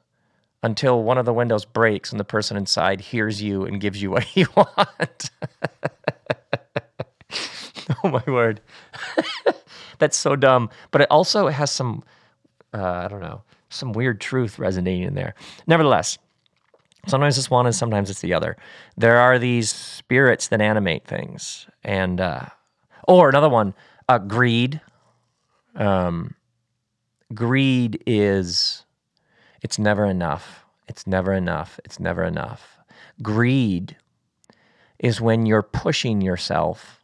until 0.64 1.03
one 1.03 1.18
of 1.18 1.27
the 1.27 1.33
windows 1.33 1.66
breaks 1.66 2.11
and 2.11 2.18
the 2.18 2.24
person 2.24 2.57
inside 2.57 2.98
hears 2.98 3.42
you 3.42 3.66
and 3.66 3.83
gives 3.83 4.00
you 4.00 4.11
what 4.11 4.27
you 4.37 4.46
want. 4.57 5.31
oh 8.03 8.09
my 8.09 8.22
word. 8.27 8.62
That's 9.98 10.16
so 10.16 10.35
dumb. 10.35 10.70
But 10.90 11.03
it 11.03 11.09
also 11.11 11.48
has 11.48 11.70
some, 11.70 12.03
uh, 12.72 12.83
I 12.83 13.09
don't 13.09 13.20
know, 13.20 13.42
some 13.68 13.92
weird 13.92 14.22
truth 14.22 14.59
resonating 14.59 15.03
in 15.03 15.14
there. 15.14 15.35
Nevertheless, 15.66 16.16
sometimes 17.07 17.37
it's 17.37 17.50
one 17.50 17.66
and 17.66 17.74
sometimes 17.74 18.09
it's 18.09 18.22
the 18.22 18.33
other. 18.33 18.57
There 18.96 19.18
are 19.18 19.38
these 19.38 19.70
spirits 19.70 20.48
that 20.48 20.62
animate 20.62 21.07
things. 21.07 21.66
And, 21.85 22.22
uh, 22.22 22.46
or 23.07 23.29
another 23.29 23.50
one, 23.50 23.74
uh, 24.09 24.16
greed. 24.16 24.81
Um, 25.74 26.35
greed 27.35 28.03
is 28.07 28.84
it's 29.64 29.79
never 29.79 30.05
enough. 30.05 30.66
It's 30.87 31.07
never 31.07 31.33
enough. 31.33 31.81
It's 31.87 31.98
never 31.98 32.22
enough. 32.22 32.79
Greed 33.22 33.96
is 34.98 35.22
when 35.22 35.46
you're 35.46 35.62
pushing 35.62 36.20
yourself 36.20 37.00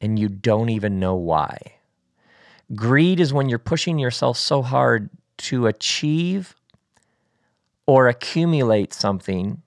and 0.00 0.16
you 0.16 0.28
don't 0.28 0.68
even 0.68 1.00
know 1.00 1.16
why. 1.16 1.58
Greed 2.74 3.18
is 3.18 3.32
when 3.32 3.48
you're 3.48 3.58
pushing 3.58 3.98
yourself 3.98 4.38
so 4.38 4.62
hard 4.62 5.10
to 5.38 5.66
achieve 5.66 6.54
or 7.84 8.06
accumulate 8.06 8.94
something. 8.94 9.60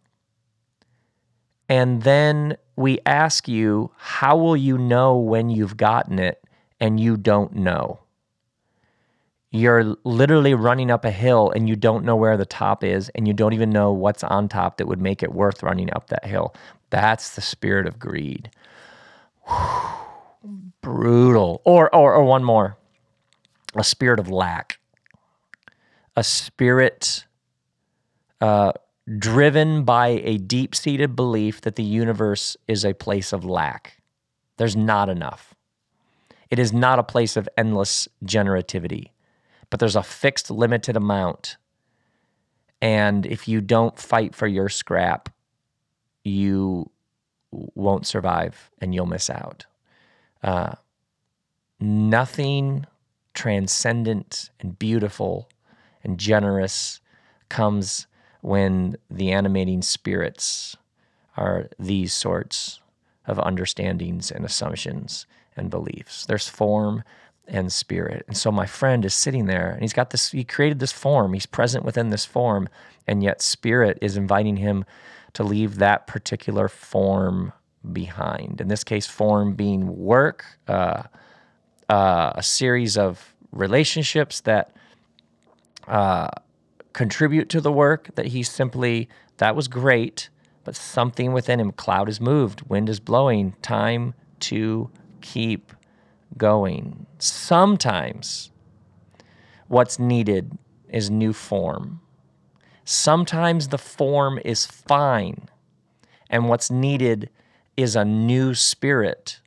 And 1.68 2.04
then 2.04 2.56
we 2.78 3.00
ask 3.06 3.50
you, 3.50 3.92
how 3.98 4.38
will 4.38 4.56
you 4.56 4.78
know 4.78 5.18
when 5.18 5.50
you've 5.50 5.76
gotten 5.76 6.18
it? 6.18 6.42
And 6.80 7.00
you 7.00 7.18
don't 7.18 7.56
know 7.56 8.01
you're 9.52 9.98
literally 10.06 10.54
running 10.54 10.90
up 10.90 11.04
a 11.04 11.12
hill 11.12 11.52
and 11.54 11.68
you 11.68 11.76
don't 11.76 12.06
know 12.06 12.16
where 12.16 12.38
the 12.38 12.46
top 12.46 12.84
is 12.84 13.10
and 13.10 13.28
you 13.28 13.34
don't 13.34 13.54
even 13.54 13.70
know 13.70 13.92
what's 13.92 14.24
on 14.24 14.48
top 14.48 14.78
that 14.78 14.88
would 14.88 15.02
make 15.02 15.22
it 15.22 15.34
worth 15.34 15.62
running 15.62 15.90
up 15.94 16.08
that 16.08 16.26
hill. 16.26 16.56
That's 16.90 17.36
the 17.36 17.42
spirit 17.42 17.86
of 17.86 18.00
greed. 18.00 18.50
Brutal. 20.82 21.62
Or, 21.66 21.94
or, 21.94 22.14
or 22.16 22.24
one 22.24 22.44
more 22.44 22.78
a 23.74 23.84
spirit 23.86 24.20
of 24.20 24.30
lack, 24.30 24.80
a 26.18 26.24
spirit 26.24 27.26
uh, 28.42 28.74
driven 29.18 29.84
by 29.84 30.22
a 30.24 30.38
deep 30.38 30.76
seated 30.76 31.16
belief 31.16 31.62
that 31.62 31.78
the 31.78 31.84
universe 31.84 32.58
is 32.68 32.84
a 32.84 32.94
place 32.94 33.32
of 33.32 33.46
lack. 33.46 34.02
There's 34.58 34.76
not 34.76 35.08
enough. 35.08 35.54
It 36.50 36.60
is 36.60 36.74
not 36.74 37.00
a 37.00 37.04
place 37.04 37.38
of 37.38 37.48
endless 37.58 38.10
generativity 38.26 39.12
but 39.72 39.80
there's 39.80 39.96
a 39.96 40.04
fixed 40.04 40.52
limited 40.52 40.96
amount. 40.96 41.58
And 42.82 43.26
if 43.26 43.48
you 43.48 43.62
don't 43.62 43.98
fight 43.98 44.36
for 44.36 44.46
your 44.46 44.70
scrap, 44.70 45.30
you 46.24 46.92
won't 47.52 48.06
survive 48.06 48.70
and 48.80 48.94
you'll 48.94 49.08
miss 49.08 49.30
out. 49.30 49.66
Uh, 50.44 50.74
nothing 51.80 52.86
transcendent 53.34 54.52
and 54.60 54.78
beautiful 54.78 55.50
and 56.04 56.20
generous 56.20 57.00
comes 57.50 58.08
when 58.42 58.96
the 59.10 59.32
animating 59.32 59.82
spirits 59.82 60.76
are 61.38 61.70
these 61.80 62.14
sorts 62.14 62.82
of 63.26 63.40
understandings 63.40 64.32
and 64.32 64.44
assumptions 64.44 65.26
and 65.56 65.70
beliefs. 65.70 66.26
There's 66.26 66.50
form, 66.50 67.04
and 67.48 67.72
spirit. 67.72 68.24
And 68.28 68.38
so 68.38 68.52
my 68.52 68.66
friend 68.66 69.04
is 69.06 69.14
sitting 69.14 69.46
there 69.46 69.72
and 69.72 69.82
he's 69.82 69.94
got 69.94 70.12
this, 70.12 70.32
he 70.32 70.44
created 70.44 70.80
this 70.80 70.92
form, 70.92 71.34
he's 71.34 71.46
present 71.46 71.84
within 71.84 72.10
this 72.10 72.26
form, 72.26 72.70
and 73.08 73.24
yet 73.24 73.42
spirit 73.42 73.98
is 74.02 74.18
inviting 74.18 74.58
him 74.58 74.86
to 75.34 75.44
leave 75.44 75.78
that 75.78 76.08
particular 76.08 76.68
form 76.68 77.54
behind. 77.92 78.62
In 78.62 78.68
this 78.68 78.84
case, 78.84 79.08
form 79.08 79.54
being 79.54 79.98
work, 79.98 80.46
uh, 80.68 81.04
uh, 81.90 82.32
a 82.36 82.44
series 82.44 82.98
of 82.98 83.34
relationships 83.52 84.42
that 84.42 84.72
uh, 85.88 86.30
contribute 86.94 87.50
to 87.50 87.62
the 87.62 87.72
work 87.72 88.10
that 88.16 88.28
he 88.28 88.44
simply, 88.44 89.10
that 89.38 89.56
was 89.56 89.68
great, 89.68 90.30
but 90.64 90.76
something 90.76 91.34
within 91.34 91.60
him, 91.60 91.72
cloud 91.72 92.08
is 92.08 92.22
moved, 92.22 92.62
wind 92.70 92.88
is 92.88 93.00
blowing, 93.00 93.56
time 93.62 94.14
to 94.40 94.90
keep 95.22 95.74
going. 96.38 97.06
Sometimes 97.20 98.52
what's 99.68 100.00
needed 100.00 100.58
is 100.90 101.10
new 101.10 101.34
form. 101.34 102.02
Sometimes 102.84 103.70
the 103.70 103.78
form 103.78 104.40
is 104.44 104.66
fine, 104.66 105.48
and 106.30 106.50
what's 106.50 106.72
needed 106.72 107.30
is 107.78 107.96
a 107.96 108.04
new 108.04 108.54
spirit 108.54 109.40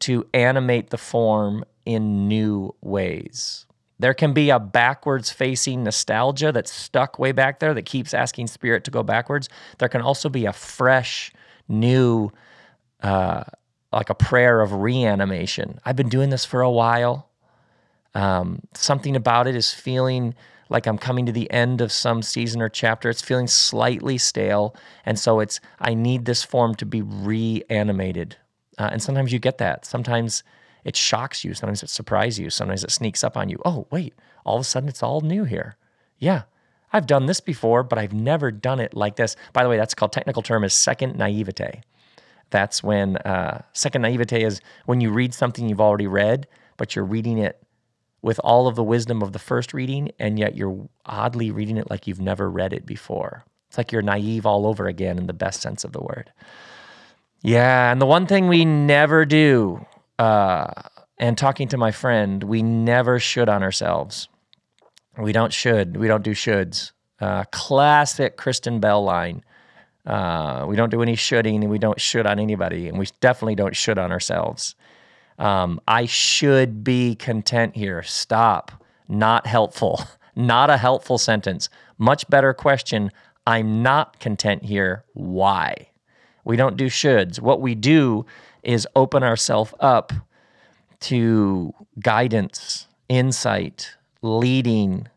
to 0.00 0.26
animate 0.34 0.90
the 0.90 0.98
form 0.98 1.64
in 1.84 2.28
new 2.28 2.74
ways. 2.80 3.66
There 3.98 4.12
can 4.12 4.34
be 4.34 4.50
a 4.50 4.58
backwards 4.58 5.30
facing 5.30 5.84
nostalgia 5.84 6.52
that's 6.52 6.72
stuck 6.72 7.18
way 7.18 7.32
back 7.32 7.60
there 7.60 7.72
that 7.72 7.86
keeps 7.86 8.12
asking 8.12 8.48
spirit 8.48 8.84
to 8.84 8.90
go 8.90 9.02
backwards. 9.02 9.48
There 9.78 9.88
can 9.88 10.02
also 10.02 10.28
be 10.28 10.44
a 10.44 10.52
fresh, 10.52 11.32
new, 11.66 12.30
uh, 13.02 13.44
like 13.92 14.10
a 14.10 14.14
prayer 14.14 14.60
of 14.60 14.72
reanimation. 14.72 15.78
I've 15.84 15.96
been 15.96 16.08
doing 16.08 16.30
this 16.30 16.44
for 16.44 16.60
a 16.60 16.70
while. 16.70 17.28
Um, 18.14 18.60
something 18.74 19.16
about 19.16 19.46
it 19.46 19.54
is 19.54 19.72
feeling 19.72 20.34
like 20.68 20.86
I'm 20.86 20.98
coming 20.98 21.26
to 21.26 21.32
the 21.32 21.50
end 21.50 21.80
of 21.80 21.92
some 21.92 22.22
season 22.22 22.60
or 22.60 22.68
chapter. 22.68 23.08
It's 23.08 23.22
feeling 23.22 23.46
slightly 23.46 24.18
stale. 24.18 24.74
And 25.04 25.18
so 25.18 25.40
it's, 25.40 25.60
I 25.78 25.94
need 25.94 26.24
this 26.24 26.42
form 26.42 26.74
to 26.76 26.86
be 26.86 27.02
reanimated. 27.02 28.36
Uh, 28.78 28.88
and 28.92 29.02
sometimes 29.02 29.32
you 29.32 29.38
get 29.38 29.58
that. 29.58 29.84
Sometimes 29.84 30.42
it 30.84 30.96
shocks 30.96 31.44
you. 31.44 31.54
Sometimes 31.54 31.82
it 31.82 31.90
surprises 31.90 32.38
you. 32.38 32.50
Sometimes 32.50 32.84
it 32.84 32.90
sneaks 32.90 33.22
up 33.22 33.36
on 33.36 33.48
you. 33.48 33.60
Oh, 33.64 33.86
wait, 33.90 34.14
all 34.44 34.56
of 34.56 34.60
a 34.60 34.64
sudden 34.64 34.88
it's 34.88 35.02
all 35.02 35.20
new 35.20 35.44
here. 35.44 35.76
Yeah, 36.18 36.42
I've 36.92 37.06
done 37.06 37.26
this 37.26 37.40
before, 37.40 37.82
but 37.82 37.98
I've 37.98 38.12
never 38.12 38.50
done 38.50 38.80
it 38.80 38.94
like 38.94 39.16
this. 39.16 39.36
By 39.52 39.62
the 39.62 39.68
way, 39.68 39.76
that's 39.76 39.94
called 39.94 40.12
technical 40.12 40.42
term 40.42 40.64
is 40.64 40.74
second 40.74 41.16
naivete. 41.16 41.82
That's 42.50 42.82
when 42.82 43.16
uh, 43.18 43.62
second 43.72 44.02
naivete 44.02 44.42
is 44.42 44.60
when 44.86 45.00
you 45.00 45.10
read 45.10 45.34
something 45.34 45.68
you've 45.68 45.80
already 45.80 46.06
read, 46.06 46.46
but 46.76 46.94
you're 46.94 47.04
reading 47.04 47.38
it 47.38 47.62
with 48.22 48.40
all 48.42 48.66
of 48.66 48.76
the 48.76 48.84
wisdom 48.84 49.22
of 49.22 49.32
the 49.32 49.38
first 49.38 49.74
reading, 49.74 50.10
and 50.18 50.38
yet 50.38 50.56
you're 50.56 50.88
oddly 51.04 51.50
reading 51.50 51.76
it 51.76 51.90
like 51.90 52.06
you've 52.06 52.20
never 52.20 52.50
read 52.50 52.72
it 52.72 52.86
before. 52.86 53.44
It's 53.68 53.78
like 53.78 53.92
you're 53.92 54.02
naive 54.02 54.46
all 54.46 54.66
over 54.66 54.86
again 54.86 55.18
in 55.18 55.26
the 55.26 55.32
best 55.32 55.60
sense 55.60 55.84
of 55.84 55.92
the 55.92 56.00
word. 56.00 56.32
Yeah, 57.42 57.92
and 57.92 58.00
the 58.00 58.06
one 58.06 58.26
thing 58.26 58.48
we 58.48 58.64
never 58.64 59.24
do, 59.24 59.84
uh, 60.18 60.72
and 61.18 61.36
talking 61.36 61.68
to 61.68 61.76
my 61.76 61.90
friend, 61.90 62.42
we 62.42 62.62
never 62.62 63.18
should 63.18 63.48
on 63.48 63.62
ourselves. 63.62 64.28
We 65.18 65.32
don't 65.32 65.52
should. 65.52 65.96
We 65.96 66.08
don't 66.08 66.24
do 66.24 66.32
shoulds. 66.32 66.92
Uh, 67.20 67.44
classic 67.50 68.36
Kristen 68.36 68.80
Bell 68.80 69.02
line. 69.02 69.42
Uh, 70.06 70.64
we 70.68 70.76
don't 70.76 70.90
do 70.90 71.02
any 71.02 71.16
shoulding 71.16 71.62
and 71.62 71.70
we 71.70 71.78
don't 71.78 72.00
should 72.00 72.26
on 72.26 72.38
anybody. 72.38 72.88
And 72.88 72.98
we 72.98 73.06
definitely 73.20 73.56
don't 73.56 73.74
should 73.74 73.98
on 73.98 74.12
ourselves. 74.12 74.74
Um, 75.38 75.80
I 75.86 76.06
should 76.06 76.84
be 76.84 77.14
content 77.14 77.76
here. 77.76 78.02
Stop. 78.02 78.72
Not 79.08 79.46
helpful. 79.46 80.00
Not 80.36 80.70
a 80.70 80.76
helpful 80.76 81.18
sentence. 81.18 81.68
Much 81.98 82.28
better 82.28 82.52
question. 82.52 83.10
I'm 83.46 83.82
not 83.82 84.18
content 84.20 84.64
here. 84.64 85.04
Why? 85.14 85.88
We 86.44 86.56
don't 86.56 86.76
do 86.76 86.86
shoulds. 86.86 87.40
What 87.40 87.60
we 87.62 87.74
do 87.74 88.26
is 88.62 88.86
open 88.94 89.22
ourselves 89.22 89.72
up 89.80 90.12
to 91.00 91.72
guidance, 92.00 92.86
insight, 93.08 93.96
leading, 94.20 95.08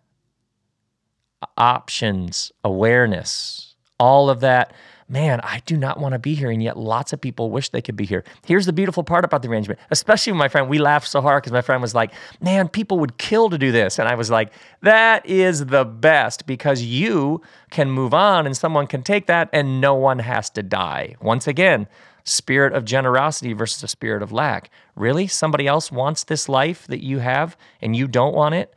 options, 1.58 2.52
awareness, 2.64 3.69
all 4.00 4.30
of 4.30 4.40
that. 4.42 4.74
Man, 5.12 5.40
I 5.42 5.64
do 5.66 5.76
not 5.76 6.00
want 6.00 6.14
to 6.14 6.20
be 6.20 6.36
here. 6.36 6.52
And 6.52 6.62
yet, 6.62 6.78
lots 6.78 7.14
of 7.14 7.20
people 7.20 7.50
wish 7.50 7.70
they 7.70 7.82
could 7.82 7.96
be 7.96 8.06
here. 8.06 8.24
Here's 8.46 8.68
the 8.68 8.74
beautiful 8.74 9.04
part 9.04 9.26
about 9.26 9.42
the 9.42 9.50
arrangement, 9.50 9.80
especially 9.90 10.34
my 10.34 10.48
friend. 10.48 10.70
We 10.70 10.78
laughed 10.78 11.08
so 11.08 11.20
hard 11.20 11.42
because 11.42 11.52
my 11.52 11.62
friend 11.62 11.82
was 11.82 11.96
like, 11.96 12.14
Man, 12.42 12.68
people 12.68 13.00
would 13.00 13.18
kill 13.18 13.50
to 13.50 13.58
do 13.58 13.72
this. 13.72 13.98
And 13.98 14.08
I 14.08 14.14
was 14.14 14.30
like, 14.30 14.54
That 14.84 15.26
is 15.26 15.66
the 15.66 15.84
best 15.84 16.46
because 16.46 16.84
you 16.84 17.42
can 17.72 17.90
move 17.90 18.14
on 18.14 18.46
and 18.46 18.56
someone 18.56 18.86
can 18.86 19.02
take 19.02 19.26
that 19.26 19.50
and 19.52 19.82
no 19.82 19.96
one 19.96 20.20
has 20.20 20.52
to 20.52 20.62
die. 20.62 21.16
Once 21.22 21.48
again, 21.48 21.88
spirit 22.24 22.74
of 22.74 22.86
generosity 22.86 23.54
versus 23.54 23.82
a 23.82 23.88
spirit 23.88 24.22
of 24.22 24.32
lack. 24.32 24.70
Really? 24.96 25.26
Somebody 25.26 25.66
else 25.66 25.92
wants 25.92 26.24
this 26.24 26.48
life 26.48 26.86
that 26.86 27.04
you 27.04 27.18
have 27.20 27.58
and 27.82 27.96
you 27.96 28.08
don't 28.08 28.36
want 28.36 28.54
it? 28.54 28.76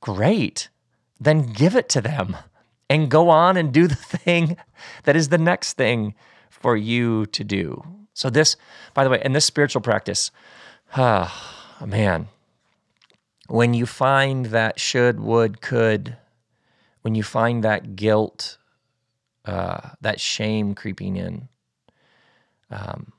Great. 0.00 0.70
Then 1.20 1.42
give 1.42 1.76
it 1.76 1.90
to 1.90 2.00
them 2.00 2.36
and 2.94 3.10
go 3.10 3.28
on 3.28 3.56
and 3.56 3.72
do 3.72 3.88
the 3.88 3.94
thing 4.16 4.56
that 5.02 5.16
is 5.16 5.28
the 5.28 5.38
next 5.38 5.72
thing 5.74 6.14
for 6.48 6.76
you 6.76 7.26
to 7.26 7.42
do. 7.42 7.84
So, 8.14 8.30
this, 8.30 8.56
by 8.94 9.02
the 9.02 9.10
way, 9.10 9.20
in 9.24 9.32
this 9.32 9.44
spiritual 9.44 9.82
practice, 9.82 10.30
ah, 10.96 11.76
man, 11.86 12.28
when 13.48 13.74
you 13.74 13.84
find 13.84 14.46
that 14.46 14.78
should, 14.78 15.18
would, 15.18 15.60
could, 15.60 16.16
when 17.02 17.16
you 17.16 17.24
find 17.24 17.64
that 17.64 17.96
guilt, 17.96 18.58
uh, 19.44 19.90
that 20.00 20.20
shame 20.20 20.74
creeping 20.74 21.16
in, 21.16 21.48
um, 22.70 23.12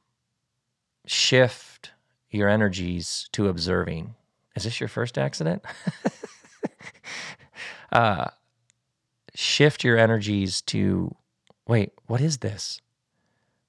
shift 1.06 1.92
your 2.30 2.48
energies 2.48 3.30
to 3.34 3.50
observing. 3.50 4.16
Is 4.56 4.64
this 4.64 4.80
your 4.80 4.90
first 4.90 5.18
accident? 5.18 5.64
uh, 7.92 8.30
shift 9.36 9.84
your 9.84 9.98
energies 9.98 10.62
to 10.62 11.16
wait, 11.68 11.92
what 12.08 12.22
is 12.22 12.40
this? 12.40 12.82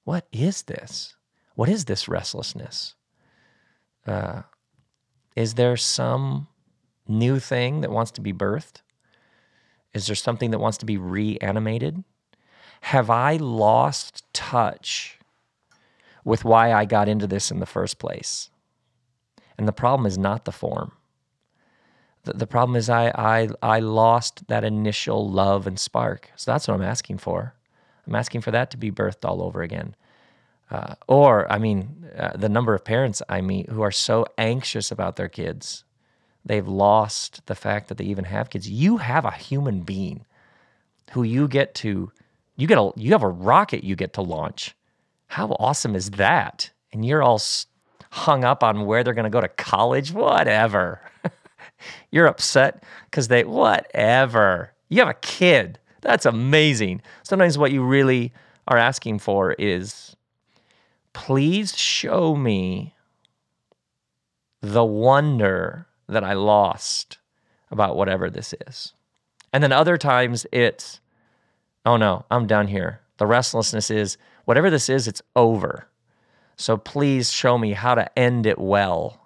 What 0.05 0.27
is 0.33 0.63
this? 0.63 1.17
What 1.55 1.69
is 1.69 1.87
this 1.87 2.09
restlessness? 2.09 2.95
Uh, 4.07 4.43
is 5.35 5.55
there 5.55 5.77
some 5.77 6.47
new 7.09 7.39
thing 7.39 7.81
that 7.81 7.91
wants 7.91 8.11
to 8.13 8.21
be 8.21 8.33
birthed? 8.33 8.83
Is 9.93 10.07
there 10.07 10.17
something 10.17 10.51
that 10.51 10.59
wants 10.59 10.79
to 10.79 10.87
be 10.87 10.97
reanimated? 10.97 12.05
Have 12.83 13.11
I 13.11 13.37
lost 13.37 14.23
touch 14.33 15.19
with 16.25 16.45
why 16.45 16.73
I 16.73 16.85
got 16.85 17.09
into 17.09 17.27
this 17.27 17.51
in 17.51 17.61
the 17.61 17.67
first 17.67 17.99
place? 17.99 18.51
And 19.59 19.67
the 19.67 19.73
problem 19.73 20.07
is 20.07 20.19
not 20.19 20.45
the 20.45 20.53
form. 20.53 20.93
The, 22.27 22.33
the 22.35 22.47
problem 22.47 22.77
is 22.77 22.91
I, 22.91 23.09
I, 23.15 23.49
I 23.63 23.79
lost 23.79 24.49
that 24.49 24.65
initial 24.65 25.31
love 25.31 25.67
and 25.67 25.79
spark. 25.79 26.31
So 26.37 26.51
that's 26.51 26.67
what 26.67 26.75
I'm 26.75 26.83
asking 26.83 27.19
for. 27.19 27.55
I'm 28.07 28.15
asking 28.15 28.41
for 28.41 28.51
that 28.51 28.71
to 28.73 28.77
be 28.77 28.91
birthed 28.91 29.25
all 29.25 29.43
over 29.43 29.63
again. 29.63 29.95
Uh, 30.71 30.97
or, 31.07 31.51
I 31.51 31.59
mean, 31.59 32.09
uh, 32.19 32.37
the 32.37 32.49
number 32.49 32.75
of 32.75 32.85
parents 32.85 33.23
I 33.29 33.41
meet 33.41 33.69
who 33.69 33.83
are 33.83 33.93
so 33.93 34.27
anxious 34.37 34.91
about 34.91 35.15
their 35.15 35.29
kids, 35.29 35.85
they've 36.45 36.67
lost 36.67 37.47
the 37.47 37.55
fact 37.55 37.89
that 37.89 37.99
they 37.99 38.05
even 38.05 38.25
have 38.25 38.51
kids. 38.51 38.69
You 38.69 38.97
have 38.97 39.25
a 39.25 39.31
human 39.31 39.83
being 39.83 40.27
who 41.13 41.23
you 41.23 41.47
get 41.47 41.75
to, 41.77 42.11
you 42.57 42.67
get 42.67 42.79
a, 42.79 42.91
you 42.97 43.13
have 43.13 43.23
a 43.23 43.29
rocket 43.29 43.85
you 43.85 43.95
get 43.95 44.13
to 44.15 44.23
launch. 44.23 44.75
How 45.29 45.51
awesome 45.61 45.95
is 45.95 46.11
that? 46.13 46.71
And 46.93 47.05
you're 47.05 47.23
all 47.23 47.41
hung 48.11 48.43
up 48.45 48.65
on 48.65 48.87
where 48.87 49.05
they're 49.05 49.15
going 49.15 49.25
to 49.25 49.31
go 49.31 49.41
to 49.41 49.49
college, 49.49 50.13
whatever. 50.13 51.01
You're 52.11 52.27
upset 52.27 52.85
because 53.11 53.29
they, 53.29 53.45
whatever. 53.45 54.73
You 54.89 55.01
have 55.01 55.09
a 55.09 55.15
kid. 55.15 55.79
That's 56.01 56.27
amazing. 56.27 57.03
Sometimes 57.23 57.59
what 57.59 57.73
you 57.73 57.83
really 57.83 58.33
are 58.69 58.79
asking 58.79 59.19
for 59.19 59.53
is 59.53 60.17
please 61.13 61.77
show 61.77 62.37
me 62.37 62.95
the 64.61 64.85
wonder 64.85 65.87
that 66.09 66.25
I 66.25 66.35
lost 66.35 67.19
about 67.71 67.97
whatever 67.97 68.31
this 68.31 68.55
is. 68.67 68.93
And 69.53 69.63
then 69.63 69.73
other 69.73 69.97
times 69.97 70.47
it's, 70.53 71.01
oh 71.85 71.97
no, 71.97 72.25
I'm 72.31 72.47
done 72.47 72.69
here. 72.69 73.01
The 73.19 73.27
restlessness 73.27 73.91
is, 73.91 74.19
whatever 74.45 74.71
this 74.71 74.89
is, 74.89 75.09
it's 75.09 75.23
over. 75.35 75.89
So 76.57 76.77
please 76.77 77.33
show 77.33 77.59
me 77.59 77.73
how 77.73 77.95
to 77.95 78.19
end 78.19 78.47
it 78.47 78.59
well 78.59 79.26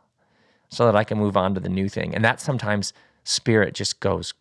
so 0.71 0.87
that 0.87 0.97
I 0.97 1.05
can 1.05 1.19
move 1.19 1.37
on 1.37 1.55
to 1.55 1.61
the 1.61 1.69
new 1.69 1.89
thing. 1.89 2.15
And 2.15 2.25
that 2.25 2.41
sometimes 2.41 2.93
spirit 3.25 3.75
just 3.75 4.01
goes 4.01 4.33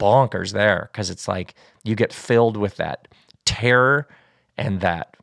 bonkers 0.00 0.52
there 0.52 0.90
because 0.92 1.10
it's 1.10 1.28
like 1.28 1.54
you 1.84 1.94
get 1.94 2.12
filled 2.12 2.56
with 2.56 2.76
that 2.76 3.08
terror 3.44 4.08
and 4.56 4.80
that 4.80 5.16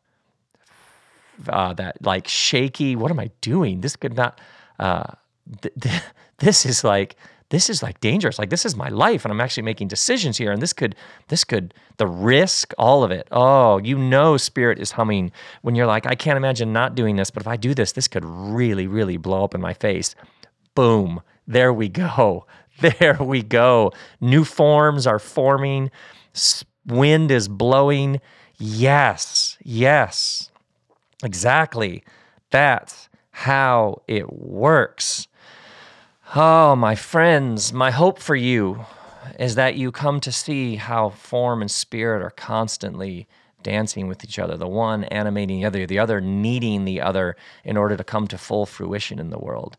uh, 1.49 1.73
that 1.73 2.03
like 2.05 2.27
shaky. 2.27 2.95
What 2.95 3.11
am 3.11 3.19
I 3.19 3.31
doing? 3.41 3.81
This 3.81 3.95
could 3.95 4.15
not. 4.15 4.39
Uh, 4.79 5.13
th- 5.61 5.73
th- 5.79 6.03
this 6.37 6.65
is 6.65 6.83
like 6.83 7.15
this 7.49 7.69
is 7.69 7.83
like 7.83 7.99
dangerous. 7.99 8.39
Like 8.39 8.49
this 8.49 8.65
is 8.65 8.75
my 8.75 8.89
life, 8.89 9.25
and 9.25 9.31
I'm 9.31 9.41
actually 9.41 9.63
making 9.63 9.87
decisions 9.87 10.37
here. 10.37 10.51
And 10.51 10.61
this 10.61 10.73
could 10.73 10.95
this 11.27 11.43
could 11.43 11.73
the 11.97 12.07
risk, 12.07 12.73
all 12.77 13.03
of 13.03 13.11
it. 13.11 13.27
Oh, 13.31 13.77
you 13.79 13.97
know, 13.97 14.37
spirit 14.37 14.79
is 14.79 14.91
humming 14.91 15.31
when 15.61 15.75
you're 15.75 15.87
like, 15.87 16.05
I 16.05 16.15
can't 16.15 16.37
imagine 16.37 16.71
not 16.73 16.95
doing 16.95 17.15
this, 17.15 17.31
but 17.31 17.41
if 17.41 17.47
I 17.47 17.57
do 17.57 17.73
this, 17.73 17.91
this 17.91 18.07
could 18.07 18.25
really, 18.25 18.87
really 18.87 19.17
blow 19.17 19.43
up 19.43 19.53
in 19.53 19.61
my 19.61 19.73
face. 19.73 20.15
Boom. 20.75 21.21
There 21.47 21.73
we 21.73 21.89
go. 21.89 22.45
There 22.99 23.17
we 23.21 23.43
go. 23.43 23.91
New 24.19 24.43
forms 24.43 25.05
are 25.05 25.19
forming. 25.19 25.91
Wind 26.87 27.29
is 27.29 27.47
blowing. 27.47 28.19
Yes, 28.57 29.57
yes, 29.63 30.49
exactly. 31.23 32.03
That's 32.49 33.07
how 33.31 34.01
it 34.07 34.33
works. 34.33 35.27
Oh, 36.35 36.75
my 36.75 36.95
friends, 36.95 37.71
my 37.71 37.91
hope 37.91 38.19
for 38.19 38.35
you 38.35 38.85
is 39.39 39.55
that 39.55 39.75
you 39.75 39.91
come 39.91 40.19
to 40.21 40.31
see 40.31 40.75
how 40.77 41.09
form 41.09 41.61
and 41.61 41.69
spirit 41.69 42.23
are 42.23 42.31
constantly 42.31 43.27
dancing 43.63 44.07
with 44.07 44.23
each 44.23 44.39
other, 44.39 44.57
the 44.57 44.67
one 44.67 45.03
animating 45.05 45.59
the 45.59 45.65
other, 45.65 45.85
the 45.85 45.99
other 45.99 46.21
needing 46.21 46.85
the 46.85 47.01
other 47.01 47.35
in 47.63 47.77
order 47.77 47.95
to 47.95 48.03
come 48.03 48.27
to 48.27 48.37
full 48.37 48.65
fruition 48.65 49.19
in 49.19 49.29
the 49.29 49.39
world. 49.39 49.77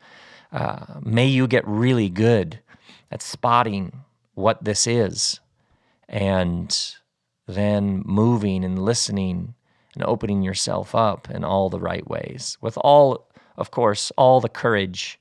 Uh, 0.52 1.00
may 1.02 1.26
you 1.26 1.46
get 1.46 1.66
really 1.66 2.10
good 2.10 2.60
at 3.10 3.22
spotting 3.22 4.04
what 4.34 4.62
this 4.64 4.86
is 4.86 5.40
and 6.08 6.94
then 7.46 8.02
moving 8.04 8.64
and 8.64 8.82
listening 8.82 9.54
and 9.94 10.04
opening 10.04 10.42
yourself 10.42 10.94
up 10.94 11.30
in 11.30 11.44
all 11.44 11.70
the 11.70 11.80
right 11.80 12.06
ways 12.08 12.58
with 12.60 12.76
all, 12.78 13.28
of 13.56 13.70
course, 13.70 14.12
all 14.16 14.40
the 14.40 14.48
courage 14.48 15.18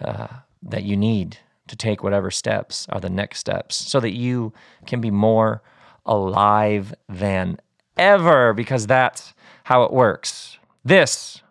uh, 0.00 0.28
that 0.62 0.84
you 0.84 0.96
need 0.96 1.38
to 1.66 1.76
take 1.76 2.02
whatever 2.02 2.30
steps 2.30 2.86
are 2.90 3.00
the 3.00 3.10
next 3.10 3.38
steps 3.40 3.74
so 3.76 4.00
that 4.00 4.14
you 4.14 4.52
can 4.86 5.00
be 5.00 5.10
more 5.10 5.62
alive 6.06 6.94
than 7.08 7.58
ever 7.96 8.52
because 8.52 8.86
that's 8.86 9.34
how 9.64 9.82
it 9.82 9.92
works. 9.92 10.58
This, 10.84 11.42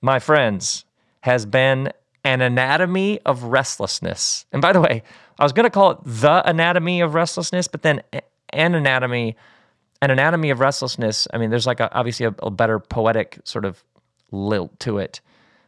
my 0.00 0.18
friends, 0.18 0.84
has 1.20 1.46
been 1.46 1.92
An 2.24 2.40
Anatomy 2.40 3.20
of 3.26 3.44
Restlessness. 3.44 4.46
And 4.52 4.62
by 4.62 4.72
the 4.72 4.80
way, 4.80 5.02
I 5.38 5.42
was 5.42 5.52
going 5.52 5.64
to 5.64 5.70
call 5.70 5.92
it 5.92 5.98
The 6.04 6.48
Anatomy 6.48 7.00
of 7.00 7.14
Restlessness, 7.14 7.68
but 7.68 7.82
then 7.82 8.02
An 8.52 8.74
Anatomy, 8.74 9.36
An 10.00 10.10
Anatomy 10.10 10.50
of 10.50 10.60
Restlessness. 10.60 11.26
I 11.32 11.38
mean, 11.38 11.50
there's 11.50 11.66
like 11.66 11.80
a, 11.80 11.92
obviously 11.94 12.26
a, 12.26 12.34
a 12.42 12.50
better 12.50 12.78
poetic 12.78 13.40
sort 13.44 13.64
of 13.64 13.82
lilt 14.30 14.78
to 14.80 14.98
it. 14.98 15.20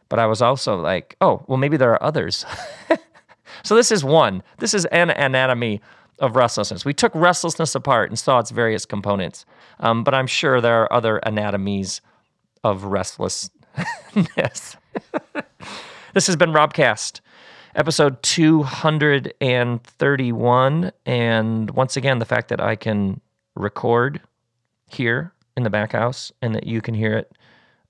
But 0.07 0.19
I 0.19 0.27
was 0.27 0.41
also 0.41 0.77
like, 0.77 1.17
oh, 1.19 1.43
well, 1.47 1.57
maybe 1.57 1.77
there 1.77 1.91
are 1.91 2.03
others. 2.03 2.45
so 3.63 3.75
this 3.75 3.91
is 3.91 4.03
one. 4.03 4.43
This 4.59 4.73
is 4.73 4.85
An 4.85 5.09
Anatomy 5.09 5.81
of 6.19 6.35
Restlessness. 6.35 6.85
We 6.85 6.93
took 6.93 7.13
restlessness 7.13 7.75
apart 7.75 8.09
and 8.09 8.17
saw 8.17 8.39
its 8.39 8.51
various 8.51 8.85
components. 8.85 9.45
Um, 9.79 10.03
but 10.03 10.13
I'm 10.13 10.27
sure 10.27 10.61
there 10.61 10.83
are 10.83 10.93
other 10.93 11.17
anatomies 11.17 12.01
of 12.63 12.85
restlessness. 12.85 13.49
This 16.15 16.25
has 16.27 16.35
been 16.37 16.53
Robcast, 16.53 17.19
episode 17.75 18.23
231. 18.23 20.91
And 21.05 21.69
once 21.71 21.97
again, 21.97 22.19
the 22.19 22.25
fact 22.25 22.47
that 22.47 22.61
I 22.61 22.77
can 22.77 23.19
record 23.53 24.21
here 24.87 25.33
in 25.57 25.63
the 25.63 25.69
back 25.69 25.91
house 25.91 26.31
and 26.41 26.55
that 26.55 26.65
you 26.65 26.79
can 26.79 26.93
hear 26.93 27.17
it 27.17 27.33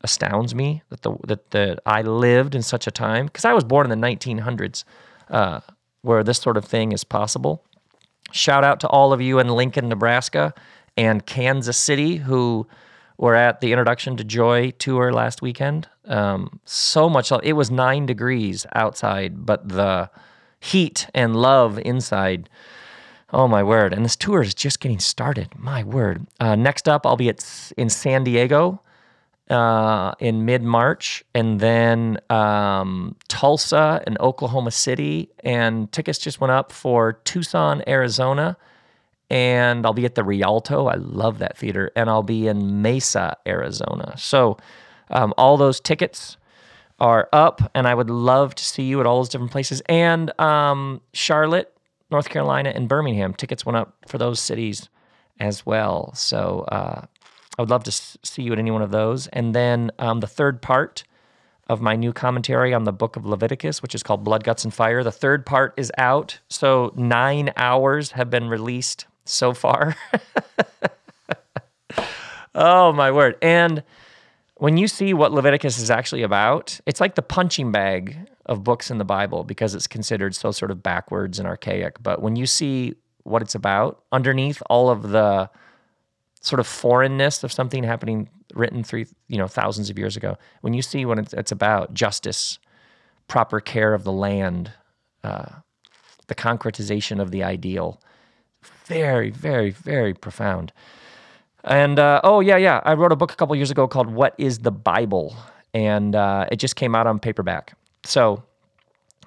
astounds 0.01 0.55
me 0.55 0.81
that 0.89 1.03
the 1.03 1.15
that, 1.27 1.51
that 1.51 1.79
I 1.85 2.01
lived 2.01 2.55
in 2.55 2.63
such 2.63 2.87
a 2.87 2.91
time 2.91 3.27
because 3.27 3.45
I 3.45 3.53
was 3.53 3.63
born 3.63 3.91
in 3.91 4.01
the 4.01 4.07
1900s 4.07 4.85
uh, 5.29 5.59
where 6.01 6.23
this 6.23 6.39
sort 6.39 6.57
of 6.57 6.65
thing 6.65 6.93
is 6.93 7.03
possible. 7.03 7.63
Shout 8.31 8.63
out 8.63 8.79
to 8.79 8.87
all 8.87 9.13
of 9.13 9.21
you 9.21 9.37
in 9.37 9.49
Lincoln, 9.49 9.87
Nebraska 9.87 10.55
and 10.97 11.23
Kansas 11.27 11.77
City 11.77 12.15
who 12.15 12.65
were 13.17 13.35
at 13.35 13.61
the 13.61 13.71
introduction 13.71 14.17
to 14.17 14.23
Joy 14.23 14.71
tour 14.71 15.13
last 15.13 15.41
weekend. 15.41 15.87
Um, 16.05 16.59
so 16.65 17.09
much, 17.09 17.31
love. 17.31 17.41
it 17.43 17.53
was 17.53 17.71
nine 17.71 18.05
degrees 18.05 18.65
outside, 18.73 19.45
but 19.45 19.69
the 19.69 20.09
heat 20.59 21.07
and 21.13 21.35
love 21.35 21.79
inside. 21.79 22.49
Oh 23.31 23.47
my 23.47 23.63
word! 23.63 23.93
And 23.93 24.05
this 24.05 24.15
tour 24.15 24.41
is 24.41 24.53
just 24.53 24.79
getting 24.79 24.99
started. 24.99 25.49
My 25.57 25.83
word. 25.83 26.27
Uh, 26.39 26.55
next 26.55 26.87
up, 26.87 27.05
I'll 27.05 27.17
be 27.17 27.29
at 27.29 27.73
in 27.75 27.89
San 27.89 28.23
Diego 28.23 28.81
uh, 29.49 30.13
in 30.19 30.45
mid 30.45 30.63
March, 30.63 31.23
and 31.33 31.59
then 31.59 32.19
um, 32.29 33.15
Tulsa 33.27 34.01
and 34.05 34.19
Oklahoma 34.19 34.71
City. 34.71 35.29
And 35.43 35.91
tickets 35.91 36.19
just 36.19 36.39
went 36.39 36.51
up 36.51 36.71
for 36.71 37.13
Tucson, 37.13 37.83
Arizona 37.87 38.57
and 39.29 39.85
I'll 39.85 39.93
be 39.93 40.05
at 40.05 40.15
the 40.15 40.23
Rialto. 40.23 40.87
I 40.87 40.95
love 40.95 41.39
that 41.39 41.57
theater. 41.57 41.91
And 41.95 42.09
I'll 42.09 42.23
be 42.23 42.47
in 42.47 42.81
Mesa, 42.81 43.37
Arizona. 43.47 44.15
So 44.17 44.57
um, 45.09 45.33
all 45.37 45.57
those 45.57 45.79
tickets 45.79 46.37
are 46.99 47.27
up, 47.33 47.71
and 47.75 47.87
I 47.87 47.93
would 47.93 48.09
love 48.09 48.55
to 48.55 48.63
see 48.63 48.83
you 48.83 48.99
at 48.99 49.05
all 49.05 49.17
those 49.17 49.29
different 49.29 49.51
places. 49.51 49.81
And 49.87 50.37
um, 50.39 51.01
Charlotte, 51.13 51.75
North 52.11 52.29
Carolina, 52.29 52.71
and 52.73 52.87
Birmingham. 52.87 53.33
Tickets 53.33 53.65
went 53.65 53.77
up 53.77 53.95
for 54.07 54.17
those 54.17 54.39
cities 54.39 54.89
as 55.39 55.65
well. 55.65 56.13
So 56.13 56.65
uh, 56.71 57.05
I 57.57 57.61
would 57.61 57.69
love 57.69 57.83
to 57.85 57.91
see 57.91 58.43
you 58.43 58.53
at 58.53 58.59
any 58.59 58.71
one 58.71 58.81
of 58.81 58.91
those. 58.91 59.27
And 59.27 59.53
then 59.53 59.91
um, 59.99 60.19
the 60.19 60.27
third 60.27 60.61
part 60.61 61.03
of 61.67 61.81
my 61.81 61.95
new 61.95 62.13
commentary 62.13 62.73
on 62.73 62.83
the 62.83 62.93
book 62.93 63.15
of 63.15 63.25
Leviticus, 63.25 63.81
which 63.81 63.95
is 63.95 64.03
called 64.03 64.23
Blood, 64.23 64.43
Guts, 64.43 64.63
and 64.63 64.73
Fire. 64.73 65.03
The 65.03 65.11
third 65.11 65.45
part 65.45 65.73
is 65.77 65.91
out. 65.97 66.39
So 66.49 66.93
nine 66.95 67.51
hours 67.57 68.11
have 68.11 68.29
been 68.29 68.47
released 68.47 69.07
so 69.25 69.53
far. 69.53 69.95
oh, 72.55 72.93
my 72.93 73.11
word. 73.11 73.37
And 73.41 73.83
when 74.57 74.77
you 74.77 74.87
see 74.87 75.13
what 75.13 75.31
Leviticus 75.31 75.77
is 75.77 75.91
actually 75.91 76.23
about, 76.23 76.79
it's 76.85 77.01
like 77.01 77.15
the 77.15 77.21
punching 77.21 77.71
bag 77.71 78.17
of 78.45 78.63
books 78.63 78.89
in 78.89 78.97
the 78.97 79.05
Bible 79.05 79.43
because 79.43 79.75
it's 79.75 79.87
considered 79.87 80.35
so 80.35 80.51
sort 80.51 80.71
of 80.71 80.81
backwards 80.81 81.39
and 81.39 81.47
archaic. 81.47 82.01
But 82.01 82.21
when 82.21 82.35
you 82.35 82.45
see 82.45 82.95
what 83.23 83.41
it's 83.41 83.55
about, 83.55 84.03
underneath 84.11 84.61
all 84.69 84.89
of 84.89 85.09
the 85.09 85.49
sort 86.41 86.59
of 86.59 86.67
foreignness 86.67 87.43
of 87.43 87.51
something 87.51 87.83
happening 87.83 88.29
written 88.53 88.83
three, 88.83 89.07
you 89.27 89.37
know, 89.37 89.47
thousands 89.47 89.89
of 89.89 89.97
years 89.97 90.15
ago, 90.15 90.37
when 90.61 90.73
you 90.73 90.81
see 90.81 91.05
what 91.05 91.17
it's, 91.33 91.51
about, 91.51 91.93
justice, 91.93 92.59
proper 93.27 93.59
care 93.59 93.93
of 93.93 94.03
the 94.03 94.11
land, 94.11 94.71
uh, 95.23 95.47
the 96.27 96.35
concretization 96.35 97.19
of 97.19 97.31
the 97.31 97.43
ideal, 97.43 97.99
very, 98.87 99.29
very, 99.29 99.71
very 99.71 100.13
profound. 100.13 100.71
And 101.63 101.97
uh, 101.97 102.21
oh 102.23 102.39
yeah, 102.41 102.57
yeah, 102.57 102.81
I 102.83 102.93
wrote 102.93 103.11
a 103.11 103.15
book 103.15 103.31
a 103.31 103.35
couple 103.35 103.55
years 103.55 103.71
ago 103.71 103.87
called 103.87 104.07
"What 104.07 104.35
Is 104.37 104.59
the 104.59 104.71
Bible," 104.71 105.35
and 105.73 106.15
uh, 106.15 106.45
it 106.51 106.57
just 106.57 106.75
came 106.75 106.93
out 106.95 107.07
on 107.07 107.19
paperback. 107.19 107.75
So 108.03 108.43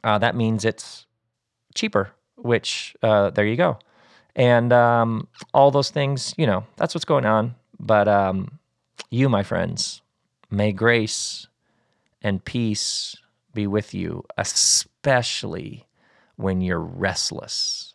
uh, 0.04 0.18
that 0.18 0.36
means 0.36 0.64
it's 0.64 1.06
cheaper. 1.74 2.12
Which 2.36 2.94
uh, 3.02 3.30
there 3.30 3.44
you 3.46 3.56
go. 3.56 3.78
And 4.36 4.72
um, 4.72 5.26
all 5.52 5.72
those 5.72 5.90
things, 5.90 6.32
you 6.38 6.46
know, 6.46 6.64
that's 6.76 6.94
what's 6.94 7.04
going 7.04 7.26
on. 7.26 7.56
But 7.80 8.06
um, 8.06 8.60
you, 9.10 9.28
my 9.28 9.42
friends, 9.42 10.00
may 10.48 10.70
grace 10.70 11.48
and 12.22 12.44
peace 12.44 13.16
be 13.52 13.66
with 13.66 13.94
you, 13.94 14.24
especially 14.36 15.86
when 16.36 16.60
you're 16.60 16.78
restless. 16.78 17.94